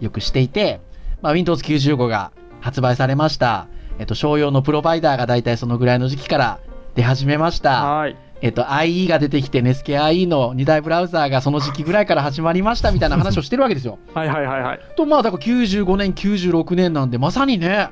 [0.00, 0.80] よくしていて、
[1.22, 3.68] まあ、Windows 95が発売されました。
[3.98, 6.60] えっと、商用のプロバイダーが大体そのぐらいの時期から
[6.96, 7.84] 出始めました。
[7.84, 8.16] はい。
[8.40, 13.98] えっと、IE が出てきて、ネスケ IE の2大ブラウザーがその時期ぐらいから始まりましたみたいな話をしてるわけですよ。
[14.12, 14.80] はいはいはいはい。
[14.96, 17.88] と、まあ、だから95年、96年なんで、まさにね、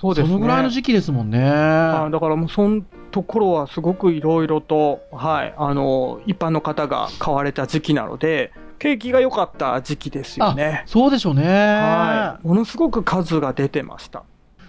[0.00, 0.32] そうですね。
[0.32, 1.38] のぐらいの時期ですもんね。
[1.40, 10.84] はいだからもうそのところはすごくいろいろと、はい、あの、一般の方が買われた時期なので、景気が良かった時期ですよね。
[10.86, 11.42] そうでしょうね。
[11.44, 12.46] はい。
[12.46, 14.22] ものすごく数が出てました。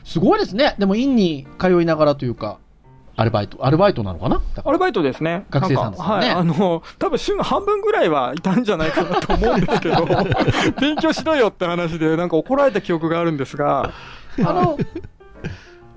[0.03, 0.75] すごいですね。
[0.79, 2.57] でも、院に通いながらというか、
[3.15, 4.41] アルバイト、アルバイトなのかな？
[4.63, 5.45] アルバイトですね。
[5.49, 6.29] 学生さんですよねはい。
[6.29, 10.07] あの、多分週の半分ぐらいはいたんじゃないかなと思うんですけど、
[10.79, 13.91] 勉強しろよって話で、なんか怒られた記憶があるんですが、
[14.39, 14.77] あの、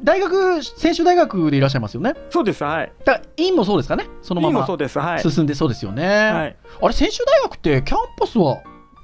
[0.04, 2.14] 大学、専修大学でいらっしゃいますよね？
[2.30, 2.92] そうです、はい。
[3.04, 4.06] だから院もそうですかね？
[4.22, 5.20] そのまま今もそうです、はい。
[5.22, 6.04] 進んでそうですよね。
[6.06, 6.56] はい。
[6.82, 8.58] あれ、専修大学って、キャンパスは、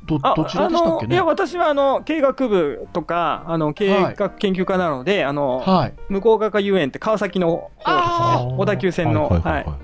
[0.07, 1.15] ど、あどちらでしたっけね？
[1.15, 5.95] いや、私は、あの、経営学部とか、あの、経営学研究科なので、あの、はい。
[6.09, 8.55] 向こう学科遊園って川崎の方ですあね。
[8.59, 9.29] 小田急線の。
[9.29, 9.79] はいははいいはい。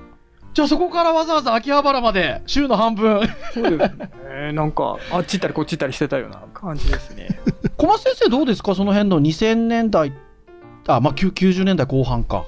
[0.55, 3.22] じゃあそこからわざわざ秋葉原まで、週の半分。
[3.53, 4.53] そうですね。
[4.55, 7.29] なんか、あっち行ったりこっち行ったりしてたような感じですね。
[7.77, 8.74] 小松先生どうですか？
[8.74, 10.12] その辺の2000年代、
[10.87, 12.47] あ、まあ、きゅ90年代後半か。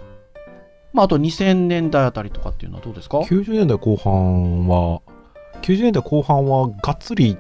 [0.93, 5.03] まあ、あと2000年代あたりとかっていうのはどうですか？90年代後半は、
[5.63, 7.37] 90年代後半はがっつり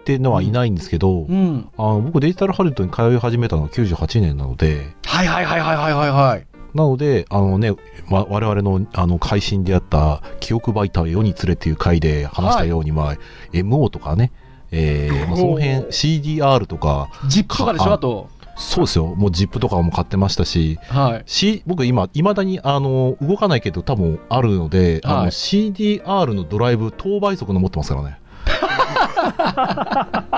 [0.00, 1.68] っていうのはいないんですけど、うん。
[1.76, 6.46] あの僕デジタルハリウッドに通い始めたのは98年なので、はいはいはいはいはいはいはい。
[6.74, 7.70] なので、あのね、
[8.10, 13.16] わ我々のあの配信であった記憶媒体を世に連れっていう回で話したように、まあ、
[13.52, 14.32] MO とかね、
[14.70, 18.28] えーまあ、その辺 CDR とか、ジップとかでしょかあと。
[18.60, 21.22] そうですよ、もう ZIP とかも買ってましたし、はい。
[21.26, 28.20] C、僕今、いまだにあの動かないけど多分あるので、あのはい CDR のドライブ、等倍速の持ってますからね。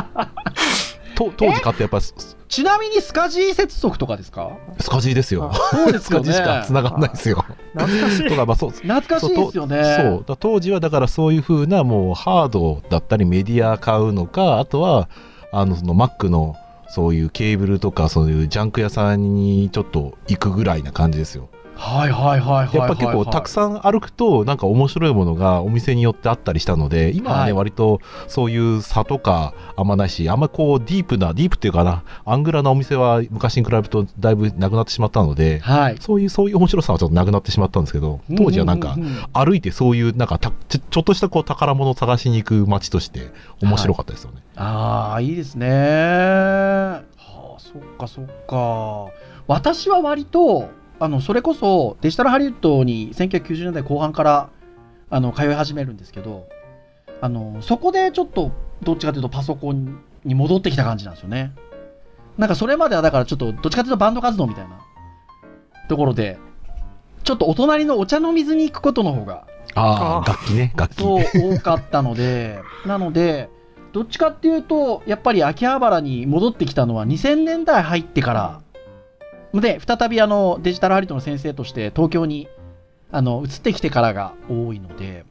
[1.14, 2.14] と当時買ってやっぱス
[2.48, 4.50] ちなみにスカジー接続とかですか？
[4.78, 5.50] スカジーですよ。
[5.70, 7.44] そうです スカジーしか繋がらないですよ。
[7.74, 8.28] 懐かしい。
[8.28, 9.82] とかまあそう懐かしいですよね。
[9.84, 15.08] そうだ当時はだからそういうふうなもうハードだったりメディア買うのかあとは
[15.52, 16.56] あのその Mac の
[16.94, 21.48] そういうケーブルとかそういうジャンク屋さんにちょっと行くぐらいな感じですよ。
[21.74, 22.76] はいはいはいはいはい。
[22.76, 35.96] やっぱ結構たくさん歩くとなんか面白いものがお店によってあったりしたので今はね、はい割とそういう差とかあんまないしあんまこうディープなディープっていうかなアングラなお店は昔に比べるとだいぶなくなってしまったのではい。
[36.00, 38.96] そういうそういう面白さはちょっとなくなってしまったんですけど当時はなんか
[39.32, 43.30] 歩いてそういうなんかたちょちょっとしたこう宝物を探しに行く街として
[43.60, 44.42] 面白かったですよね。
[44.56, 45.68] ああ、いいですね。
[45.68, 47.02] は
[47.56, 49.12] あ、そっかそっか。
[49.46, 50.68] 私は割と、
[51.02, 54.50] あの、それこそデジタルハリウッドに1990年代後半から、
[55.10, 56.46] あの、通い始めるんですけど、
[57.20, 58.52] あの、そこでちょっと、
[58.84, 61.50] どっちかというとパソコンに戻ってきた感じなんですよね。
[62.38, 64.78] なんかそれまではだからちょっと、どっちかというとバンド活動みたいな
[65.88, 66.38] ところで、
[67.24, 71.00] ちょっとお隣のお茶の水に行くことの方があああ楽器ね楽器。
[71.00, 73.50] そう多かったので、 なので、
[73.92, 78.60] どっちかっていうと、やっぱり秋葉原に戻ってきたのは2000年代入ってから、
[79.60, 82.48] で、再びあのデジタルハリウッドの先生として東京に
[83.10, 85.24] あの移ってきてからが多いので、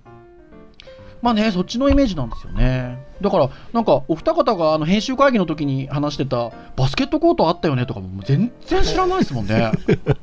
[1.22, 3.06] まあね、そっちのイメージなんですよね。
[3.22, 9.72] だから、なんか、お二方があの編集会議の時に話してた、バスケットコートあったよねとかも、全然知らないですもんね。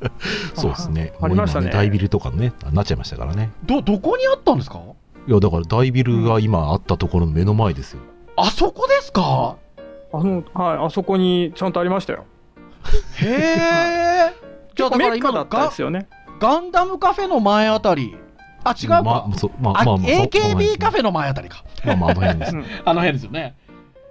[0.55, 1.13] そうですね。
[1.21, 3.49] あありましたね大ビルとかねなっちゃいましたからね。
[3.63, 4.79] ど、どこにあったんですか？
[5.25, 8.01] いやだから大ビルが今あったところの目の前ですよ。
[8.35, 9.55] あそこですか？
[10.11, 12.25] あの、はい、あそこにちゃんとありましたよ。
[13.21, 14.33] へえ。
[14.75, 16.07] じゃあだからメッカだった今のガですよね。
[16.39, 18.15] ガンダムカフェの前あたり。
[18.63, 19.03] あ、違うか。
[19.03, 21.63] まあ、そうまあ、あまあ、まあ、AKB カフフェの前あたりか。
[21.83, 21.87] ェ。
[21.87, 22.55] まあまあ、あの辺です。
[22.55, 23.55] うんあの辺ですよね。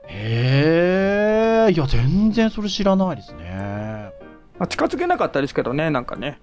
[0.06, 1.72] へえ。
[1.72, 4.10] いや、全然それ知らないですね。
[4.58, 6.40] まあ、近づけなかったですけどね、なんかね。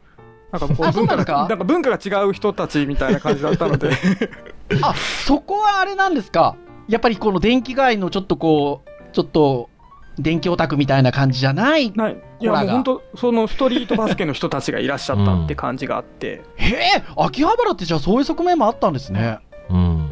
[0.52, 3.90] なんかこあそうなんか文化が違う人たちみたいな感じだったので。
[4.82, 4.94] あ、
[5.26, 6.56] そこはあれなんですか？
[6.88, 9.70] やっぱりこの電気街のちょっとこう、ちょっと、
[10.18, 11.92] 電気オタクみたいな感じじゃない。
[11.92, 12.18] ない。
[12.40, 16.42] いや、もう本当そのストリートバスケの人たちがいらっしゃったって感じがあって。
[16.56, 19.40] へえ、秋葉原ってじゃあそういう側面もあったんですね。
[19.70, 20.10] うん。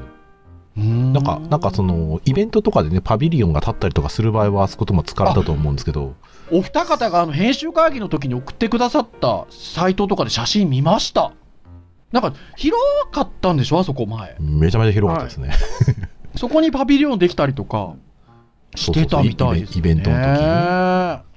[0.75, 6.15] ななんか、なんかそ、の、イベントとかでね、パビリオンが立ったりとかする場合は、あそことも使われたと思うんですけど、
[6.51, 11.33] お二方があの編集会議の時に送ってくださったサイトとかで写真見ました。
[12.11, 14.35] なんか、広かったんでしょあそこ前。
[14.39, 15.51] めちゃめちゃ広かったですね。
[16.35, 17.93] そこにパビリオンできたりとか
[18.75, 21.33] してたみたいです、ね、イベントの時に。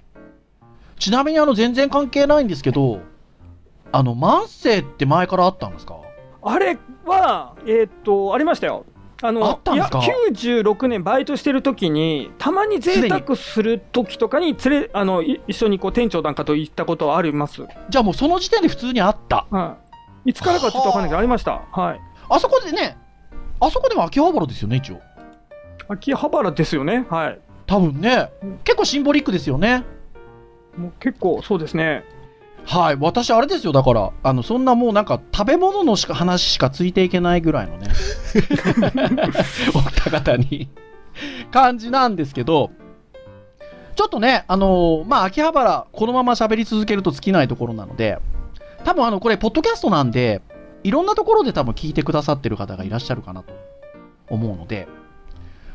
[0.99, 3.01] ちなみにあの全然関係ないんですけど、
[3.93, 5.97] あの、万世って前からあったんですか？
[6.43, 8.85] あれは、えーっと、ありましたよ。
[9.23, 9.99] あの、あったんですか？
[10.05, 17.67] いや、96年バイトしてる時に、たまに贅沢する時とかに連れ、あの、い一緒にこう店長なんかと行ったことはあります。
[17.91, 19.47] じゃあもうその時点で普通にあった。
[19.51, 19.77] は
[20.25, 20.31] い。
[20.31, 21.63] いつからかちょっとわかんないけど、ありました。
[21.73, 22.01] はい。
[22.29, 22.97] あそこでね、
[23.61, 25.01] あそこでも秋葉原ですよね、一応。
[25.89, 27.07] 秋葉原ですよね。
[27.09, 27.39] はい。
[27.67, 29.85] 多分ねうん、結構シンボリックですよね。
[30.77, 32.05] もう結構、そうですね。
[32.67, 37.89] はい、私、あれですよ、だから、あのそんなもうなんか、食べ物のしか話しかついていけないぐらいのね、
[39.75, 40.69] お二方に
[41.53, 42.73] 感じなんですけど、
[43.95, 48.19] ちょっとね、あのーまあ、秋葉原、このまま喋り続けると尽きないところなので、
[48.85, 50.43] 多分あのこれ、ポッドキャストなんで、
[50.83, 53.55] いろんなところで多分聞いてくださってる方がいらっしゃるかなと
[54.29, 54.89] 思うので、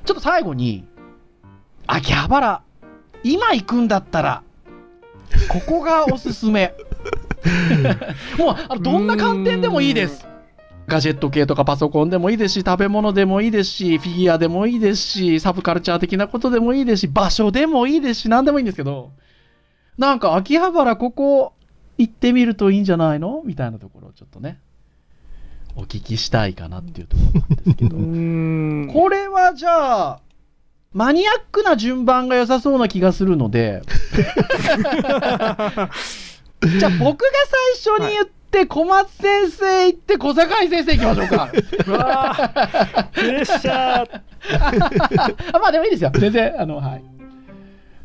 [0.06, 0.86] ちょっと最後に、
[1.88, 2.64] 秋葉原、
[3.24, 4.44] 今行くんだったら、
[5.50, 6.74] ここがおすすめ。
[8.38, 10.28] もうあのどんな観点でもいいです。
[10.88, 19.12] ガジェット系とかパソコンでもいいですし、食べ物でもいいですし、フィギュアでもいいですし、サブカルチャー的なことでもいいですし、場所でもいいですし、何でもいいんですけど、
[19.98, 21.54] なんか秋葉原ここ
[21.98, 23.42] 行ってみるといいんじゃないの？
[23.46, 24.60] みたいなところをちょっとね、
[25.76, 27.96] お聞きしたいかなっていうところなんですけ うど。
[28.94, 30.20] これはじゃあ、
[30.94, 33.82] マニアックな順番が良さそうな気がするので、
[36.78, 37.28] じゃあ僕が
[37.80, 41.50] 最初に言って、小松先生行って、小坂井先生行きましょうか。
[41.88, 44.22] うわープレッシャー。
[45.54, 46.12] あまあでもいいですよ。
[46.14, 47.04] 全然、あの、はい。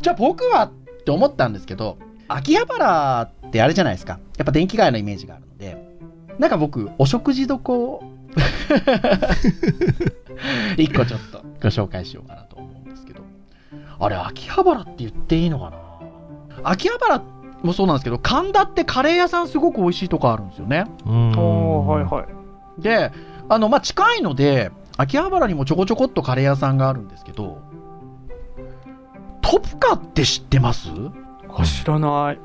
[0.00, 0.72] じゃあ僕はっ
[1.04, 1.98] て思ったんですけど、
[2.28, 4.20] 秋葉原ってあれじゃないですか。
[4.38, 5.95] やっぱ電気街のイメージがあるので、
[6.38, 8.02] なんか僕、お食事どこ
[10.76, 13.22] 一個ちょっとご紹介しようかなと思うんですけど。
[13.98, 15.76] あれ、秋葉原って言っていいのかな？
[16.70, 17.22] 秋葉原
[17.62, 20.84] もそうなんですけど、神田ってカレー屋さんすごく美味しいとこあるんですよね。
[21.86, 22.26] はいは
[22.78, 22.82] い。
[22.82, 23.12] で、
[23.48, 27.58] あの、まあ、近いので、秋葉原にもちょこちょこっとカレー屋さんがあるんですけど、
[29.40, 30.90] トプカって知ってます？
[31.48, 32.38] あ知らない。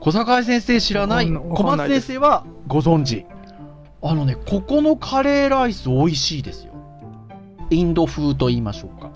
[0.00, 3.26] 小坂井先生知らない小松先生はご存知。
[4.02, 6.72] あのねここのカレーライス美味しいですよ。
[7.70, 9.10] インド風と言いましょうか。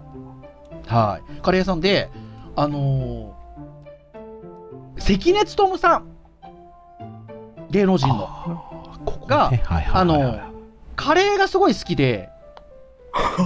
[0.87, 1.41] はい。
[1.41, 2.11] カレー屋さんで
[2.55, 3.45] あのー
[4.99, 6.09] 関根勤さん。
[7.71, 8.29] 芸能人の。
[9.05, 10.39] ここがねはいはいあの、
[10.97, 12.29] カレーがすごい好きで、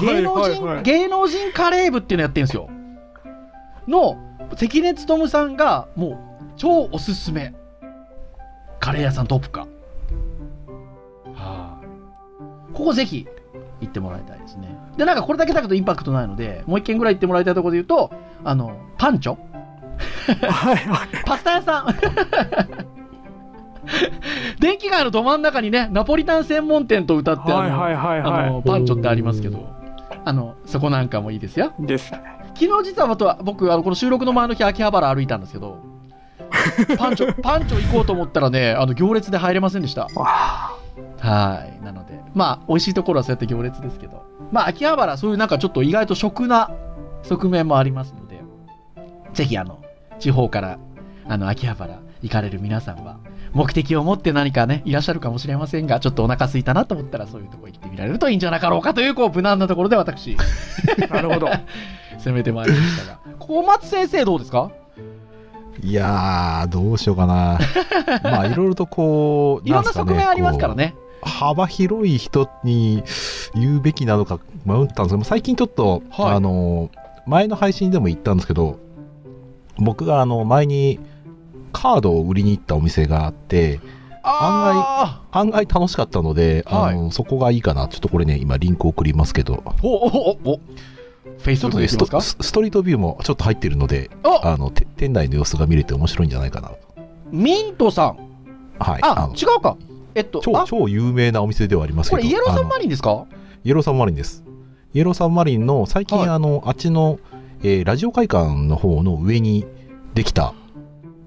[0.00, 0.82] 芸能人、はいはいはい。
[0.82, 2.68] 芸能人カレー部っていうのやってるんですよ。
[3.86, 4.18] の、
[4.56, 6.16] 関根勤さんが、もう、
[6.56, 7.54] 超おすすめ。
[8.80, 9.66] カレー屋さんトップか。
[11.34, 11.80] は
[12.70, 12.72] い。
[12.74, 13.26] ここぜひ、
[13.80, 14.76] 行ってもらいたいですね。
[14.96, 18.10] で、なんかこれだけだけどインパクトないので、もう一軒ぐらい行ってもらいたいところで言うと、
[18.44, 19.36] あの、パンチョ。
[21.24, 21.86] パスタ屋さん
[24.60, 29.66] 電気街のど真ん中にね、ナポリタン専門店と歌って、あのパンチョってありますけど、
[30.24, 31.72] あの、そこなんかもいいですよ。
[31.78, 31.86] い。
[31.86, 32.37] ですね。
[32.58, 35.78] 昨日実は僕は僕、あの、この収録の前の日、秋葉原歩いたんですけど、
[36.98, 40.08] パンチョ、パンチョ行こうと思ったらね、あの、行列で入れませんでした。
[41.20, 41.84] はい。
[41.84, 46.70] なので、まあ、美味しいところはそうやって行列ですけど、まあ、秋葉原、そういうなんかちょっと意外と食な
[47.22, 48.40] 側面もありますので、
[49.34, 49.78] ぜひ、あの、
[50.18, 50.78] 地方から、
[51.28, 53.18] あの、秋葉原行かれる皆さんは、
[53.52, 60.36] 目的を持って何かね、いらっしゃるかもしれませんが、ちょっとお腹空いたなと思ったら、そういうとこ行ってみられるといいんじゃなかろうかという、こう、無難なところで私、
[61.10, 61.48] なるほど。
[62.18, 63.18] 攻めてまいりましたが。
[63.38, 64.70] 小松先生どうですか？
[65.82, 67.58] いやー、どうしようかな。
[68.24, 70.94] まあ、いろいろとこう、いろんな側面ありますからね。
[71.22, 73.02] 幅広い人に
[73.54, 76.90] 言うべきなのか迷ったんですけど、最近ちょっと、はいあの、
[77.26, 78.78] 前の配信でも言ったんですけど、
[79.78, 80.98] 僕があの、前に
[81.72, 83.80] カードを売りに行ったお店があって、
[84.24, 87.86] あ案外楽しかったので、はいあのそこがいいかな。
[87.88, 90.60] ちょっとこれね、今リンク送りますけど、あおおおお
[91.38, 91.96] フェイスブックでス
[92.52, 96.72] ト、リートビューもちょっと入ってるので、おあの、て店内の様子が見れて面白いんじゃないかな。
[97.30, 98.16] ミントさん。
[98.78, 99.00] はい。
[99.02, 99.76] あの、違うか。
[100.14, 103.26] えっと、超あ、超有名なお店ではありますけどこれイエローサンマリンですか？
[103.62, 104.42] イエローサンマリンです
[104.94, 107.20] イエローサンマリンの最近、はいあのあっちの、
[107.62, 109.64] えーラジオ会館の方の上に
[110.14, 110.54] できた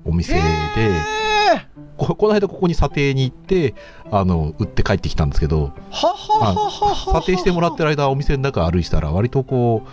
[0.04, 0.44] お店でへ
[2.08, 3.76] ここの間ここに査定に行って
[4.12, 9.84] あの売って帰ってきたんですけど査定してもらってる間お店の中歩いてたら割とこ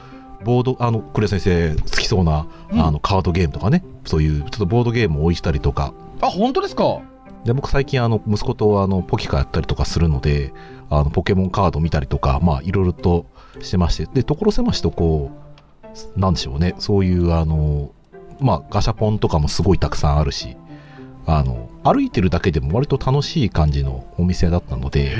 [0.40, 2.80] うボードあのクレ先生好きそうな、うん。
[2.80, 5.92] あのカードゲームとかねそういうちょっとボードゲームを置いたりとか。
[6.22, 7.00] あ、本当ですか？
[7.44, 10.54] で僕最近あの息子とあのポキカやったりとかするので
[10.88, 13.26] あのポケモンカード見たりとかまあいろいろと
[13.60, 14.06] してまして。
[14.14, 15.30] で所狭しとこ
[16.16, 16.74] うなんでしょうね。
[16.78, 17.90] そういうあの
[18.40, 20.56] まあガシャポンとかもすごいたくさんあるし
[21.30, 25.12] あの歩いてるだけでも割と楽しい感じのお店だったので。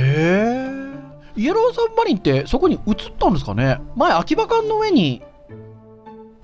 [1.37, 3.79] イエローサンマリンってそこに移ったんですかね？
[3.95, 5.23] 前、秋葉館の上に。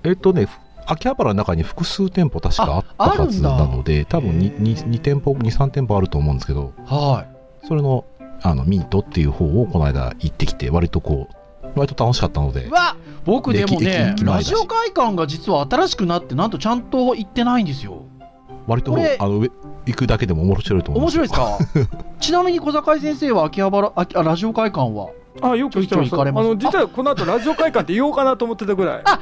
[0.03, 6.73] えっとねふ秋葉原の中に複数店舗確かあったはずなので多分へ 2, ー2店舗23店舗あると思うんですけど。
[6.85, 7.25] は
[7.67, 8.05] それの
[8.43, 12.69] あのミートっていう方をこの間行ってきて割とこう割と楽しかったので。
[12.69, 12.95] わ
[13.25, 18.03] 僕でもねラジオ会館が実は新しくなって、なんとちゃんと行ってないんですよ。
[18.67, 18.97] 割とあ
[19.27, 19.49] の上
[19.85, 21.97] 行くだけでも面白いと思います面白いですか？
[22.19, 25.09] ちなみに小坂井先生は秋葉原、ああラジオ会館は？
[25.41, 26.15] あ、よくてます。
[26.15, 29.03] あの、実はこの後ラジオ会館って言おうかなと思ってたぐらい。
[29.03, 29.19] は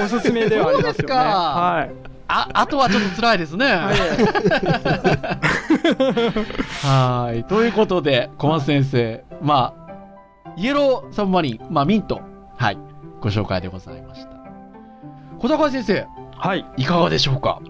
[0.00, 0.04] い。
[0.04, 0.92] おすすめではありますよね。
[0.92, 1.90] そうですかはい。
[2.28, 3.66] あ、あとはちょっと辛いですね。
[6.82, 7.44] はい。
[7.48, 12.20] ということで、小松先生、まあ、イエローサブマリン、まあ、ミント、
[12.56, 12.78] はい、
[13.20, 14.30] ご紹介でございました。
[15.38, 16.06] 小高井先生、
[16.40, 16.64] はい。
[16.76, 17.60] いかがでしょうか？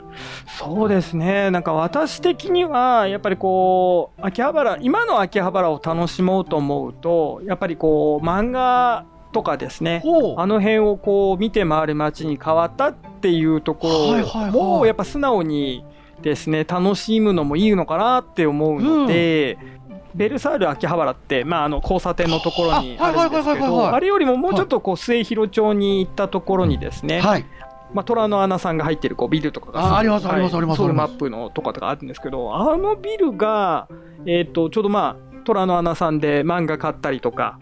[0.59, 1.51] そうですね。
[1.51, 10.03] なんか私的には、やっぱりこう、秋葉原、今の秋葉原を楽しもうと思うと、やっぱりこう、漫画とかですね。
[10.37, 13.89] あの辺をこう見て回る街に変わったっていうとこ
[14.33, 15.85] ろもやっぱ素直に
[16.23, 19.57] ですね楽しむのもいいのかなって思うので、
[20.17, 27.47] ベルサール秋葉原って、まあ、あの交差点のところにあるんですけどあれよりももうちょっとこう末広町に行ったところにですね、はい。
[27.93, 29.81] まあ、虎の穴さんが入ってるこうビルとかが。
[29.81, 33.89] あありますありますありますソウルマップのとかとかあるんですけどあのビルが、
[34.27, 37.59] えっとちょうどまあ虎の穴さんで漫画買ったりとか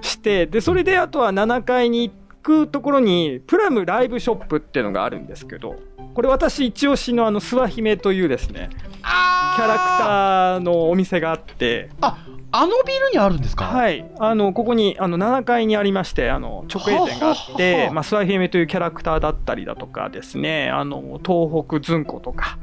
[0.00, 5.76] してでそれであとは7階に行くところにプラムライブショップっていうのがあるんですけど
[6.14, 8.70] これ私一押しのあの諏訪姫というですね
[9.02, 13.66] あキャラクターのお店があってあ、あのビルにあるんですか？
[13.66, 13.70] い。
[13.70, 22.58] はい、あのここにあの7階にありましてあの直営店があっはははて、はまあ、スワヒエメというキャラクターだったりだとかですねあの東北ずんことか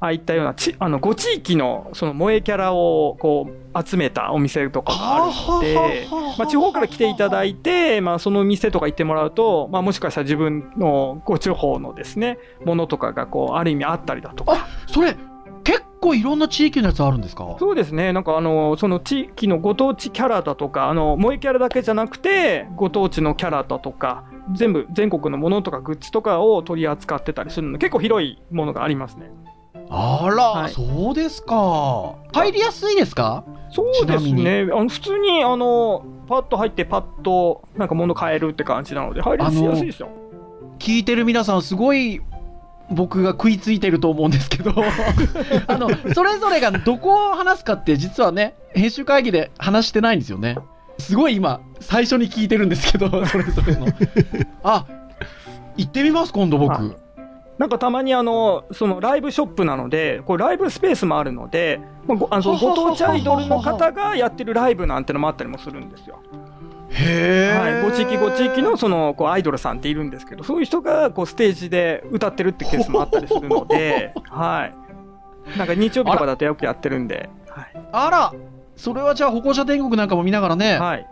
[0.00, 6.08] ああいったようなちあの5地域のその萌えキャラをこう集めたお店とかがあるので。
[6.36, 15.16] まあ、地方から来ていただいて、まあ、その店とか行ってもらうと、まあ、もしかしたら自分のご地方のですねものとかがこうある意味あったりだとかあ、それ、
[15.64, 17.56] 結構いろんな地域のやつあるんですか？
[17.58, 18.12] そうですね。
[18.12, 29.30] なんかあの、その地域のご当地キャラだとか、あの、萌えキャラだけじゃなくて、ご当地のキャラだとか、全部、全国のものとかグッズとかを取り扱ってたりするので、結構広いものがありますね。
[29.88, 32.14] あら、はいそうですか。
[32.32, 33.44] 入りやすいですか？
[33.70, 34.68] そうですね。
[34.72, 40.08] あの普通に、あの、パッと入ってパッと、なんか物買えるって感じなので、入りやすいですよ。
[40.78, 42.20] 聞いてる皆さんすごい
[42.90, 44.72] 僕が食いついてると思うんですけど。
[45.66, 50.56] あのそれぞれがどこを話すかって実はね編集会議で話してないんですよね。
[50.98, 53.86] すごい今最初に聞いてるんですけど それぞれの。
[54.62, 54.86] あ
[55.76, 57.04] 行ってみます今度僕、はい。
[57.58, 66.20] なんかたまにあの、そのライブショップなので、こうライブスペースもあるので、まあごあのご当地アイドルの方がやってるライブなんてのもあったりもするんですよ。
[66.90, 75.58] へえ、はい、ご地域ご地域のそのこうアイドルさんっているんですけど、そういう人がこうステージで歌ってるってケースもあったりするので、 はい。
[75.58, 77.66] なんか日曜日とかだとよくやってるんで、はい。
[77.92, 78.32] あら
[78.76, 81.06] それはじゃあ歩行者天国なんかも見ながらね、はい。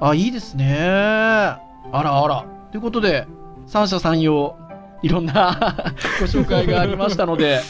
[0.00, 0.88] あ、いいですね。
[0.88, 1.58] あ
[1.92, 2.44] らあら。
[2.70, 3.26] ということで、
[3.66, 4.56] 三者三様、
[5.02, 7.60] いろんな ご紹介がありましたので、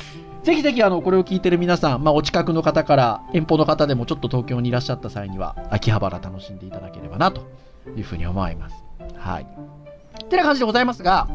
[0.42, 7.42] ぜひぜひあの、これを聞いてる皆さん、まあ、お近くの方から、遠方の方でもちょっと東京にいらっしゃった際には、秋葉原楽しんでいただければな、と
[7.96, 8.84] いうふうに思います。
[9.16, 9.46] はい。
[10.24, 11.28] ってな感じでございますが、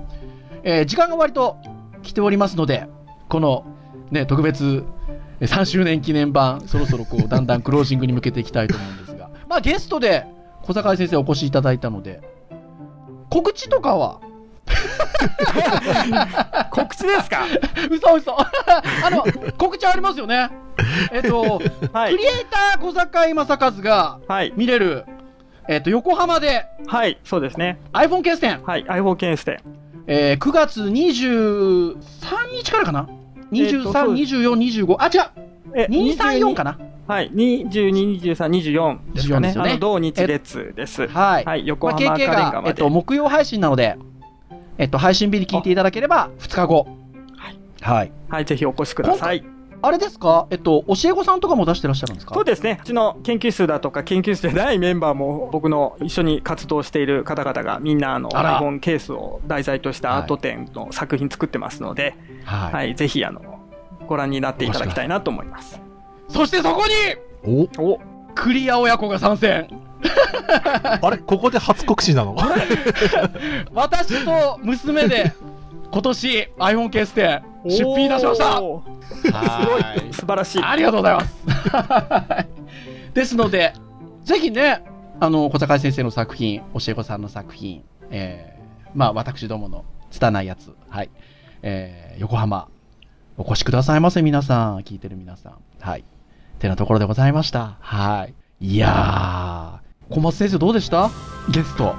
[0.64, 1.58] えー時間が割と
[2.04, 2.88] 来ておりますので、
[3.30, 3.66] この、
[4.12, 4.84] ね、特別
[5.40, 10.26] えー3周年記念版、そろそろこう、 だんだんクロージングに向けていきたいと思うんですが、まあ、ゲストで
[10.64, 12.22] 小坂井先生お越しいただいたので、
[13.30, 14.20] 告知とかは
[16.72, 17.46] 告知ですか？
[17.90, 19.24] 嘘嘘 あの、
[19.58, 20.50] 告知ありますよね。
[21.12, 21.60] えっと、
[21.94, 24.54] はいクリエイター小坂井正和がはい。
[24.56, 25.06] 見れる、
[25.68, 27.80] えっと、横浜ではい、そうですね。
[27.94, 29.60] iPhone ケース展、はい、iPhone ケースで。
[30.08, 31.96] えー9月23
[32.52, 33.08] 日からかな？
[33.52, 35.30] えーと ?23、そうです24、25、あ、違
[35.76, 36.78] えう !234 かな？
[37.08, 39.54] はい、22、23、24ですか24ね。
[39.54, 41.08] ねあの、同日月です。
[41.08, 41.46] はい。
[41.46, 42.70] はい、横まあ、浜カレ KK ンガが、まで。
[42.70, 43.98] えっと、木曜配信なので、
[44.78, 46.88] えっと、配信日に聞いていただければ、2日後。
[47.82, 48.12] はい。
[48.30, 49.44] はい、ぜひお越しください。
[49.80, 50.48] あれですか？
[50.50, 52.34] えっと、教え子さんとかも出してらっしゃるんですか？
[52.34, 52.80] そうですね。
[52.82, 62.74] うちの研究室だとか研究室じゃないメンバーも僕の一緒に活動している方々がみんなあのあら iPhone ケースを題材としたアート展の作品作ってますので、はい。
[62.74, 63.60] はい、ぜひあの、
[64.08, 65.80] ご覧になっていただきたいなと思います。
[66.30, 66.84] そしてそこ
[67.46, 68.00] に、おお、
[68.34, 69.68] クリア親子が参戦。
[71.02, 72.36] あれここで初告知なの？
[73.74, 75.34] 私と娘で、
[75.92, 78.56] 今年 iPhone ケース店、出品いたしました。
[78.56, 78.84] すごい、
[80.14, 80.64] 素晴らしい。
[80.64, 82.48] ありがとうございます。
[83.14, 83.74] ですので、
[84.24, 84.84] ぜひね、
[85.20, 91.10] あの、小坂井先生の作品、教え子さんの作品、えー、まあ、私どもの拙いやつ、はい、
[91.64, 92.68] えー、横浜、
[93.38, 94.78] お越しくださいませ、皆さん。
[94.80, 95.54] 聞いてる皆さん。
[95.80, 96.04] はい。
[96.60, 97.78] てなところでございました。
[97.80, 98.34] はい。
[98.60, 101.10] いやー、小松先生どうでした？
[101.50, 101.96] ゲスト。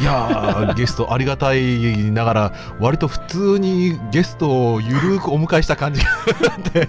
[0.00, 6.08] いやー ゲストありがたいながら割と普通にゲストをゆるーくお迎えした感じが
[6.56, 6.88] あって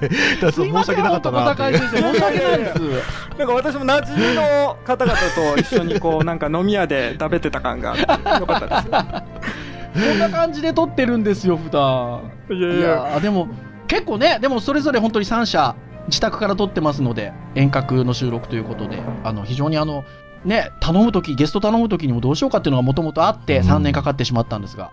[0.51, 0.51] 申
[0.84, 2.80] し訳なかったな小っていう坂井先生、申し訳ないです。
[3.38, 5.17] なんか私も馴染みの方々
[5.55, 10.09] と一緒にこう、なんか飲み屋で食べてた感があって、よかったですよ。
[10.09, 12.22] こんな感じで撮ってるんですよ、普段。
[12.49, 13.47] いやいやーでも
[13.88, 15.76] 結構ねでもそれぞれ本当に3社
[16.07, 20.03] 自宅から撮ってますので遠隔の収録ということであの非常にあの
[20.46, 24.92] ね頼む時ゲスト頼む時にもどうしようかっていうのがもともとあってうん3年かかってしまったんですが、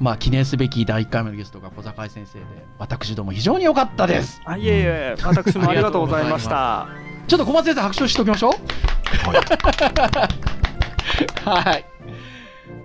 [0.00, 2.44] まあ記念すべき第1回目のゲストが小坂井先生で
[2.78, 6.88] 私ども非常に良かったですあ、いえいえ、私もありがとうございました。
[7.28, 8.52] ちょっと小松先生拍手しておきましょう
[11.48, 11.84] はい。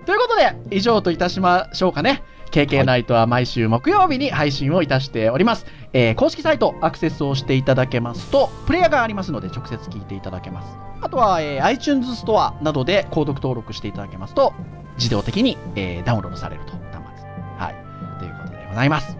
[0.04, 2.22] ということで、以上といたしましょうかね。
[2.54, 5.66] KK ナイトは毎週木曜日に配信をいたしております。
[5.92, 10.68] えー公式サイトアクセスをしていただけますと、プレイヤーがありますので直接聞いていただけます。
[11.00, 14.52] あとは、えー iTunes ストアなどで購読登録していただけますと、
[14.98, 17.26] 自動的に、えーダウンロードされると、端末。
[17.58, 18.20] はい。
[18.20, 19.16] ということでございます。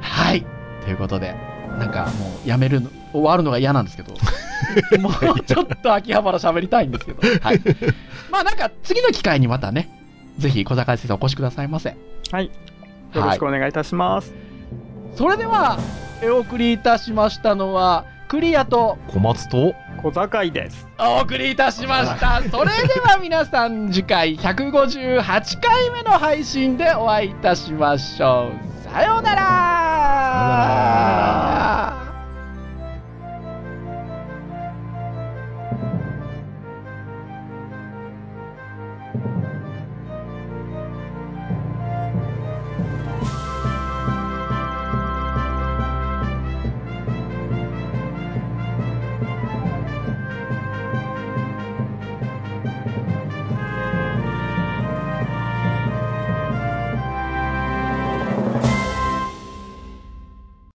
[0.00, 0.44] はい。
[0.82, 1.36] ということで、
[1.78, 4.14] なんかもうやめるの、終わるのが嫌なんですけど、
[4.98, 7.60] もうちょっと秋葉原喋りたいんですけど、はい。
[8.32, 10.03] まあなんか次の機会にまたね、
[10.38, 11.96] ぜひ小坂先生お越しくださいませ。
[12.30, 12.50] はい。
[13.14, 14.30] よろしくお願いいたします。
[14.30, 14.40] はい、
[15.16, 15.78] それでは、
[16.24, 20.88] お送りいたしましたのは、クリアと小松と小坂井です。
[20.98, 22.42] お送りいたしました。
[22.50, 28.54] それでは皆さん次回158回目の配信でお会いいたしましょう。
[28.90, 29.44] さようなら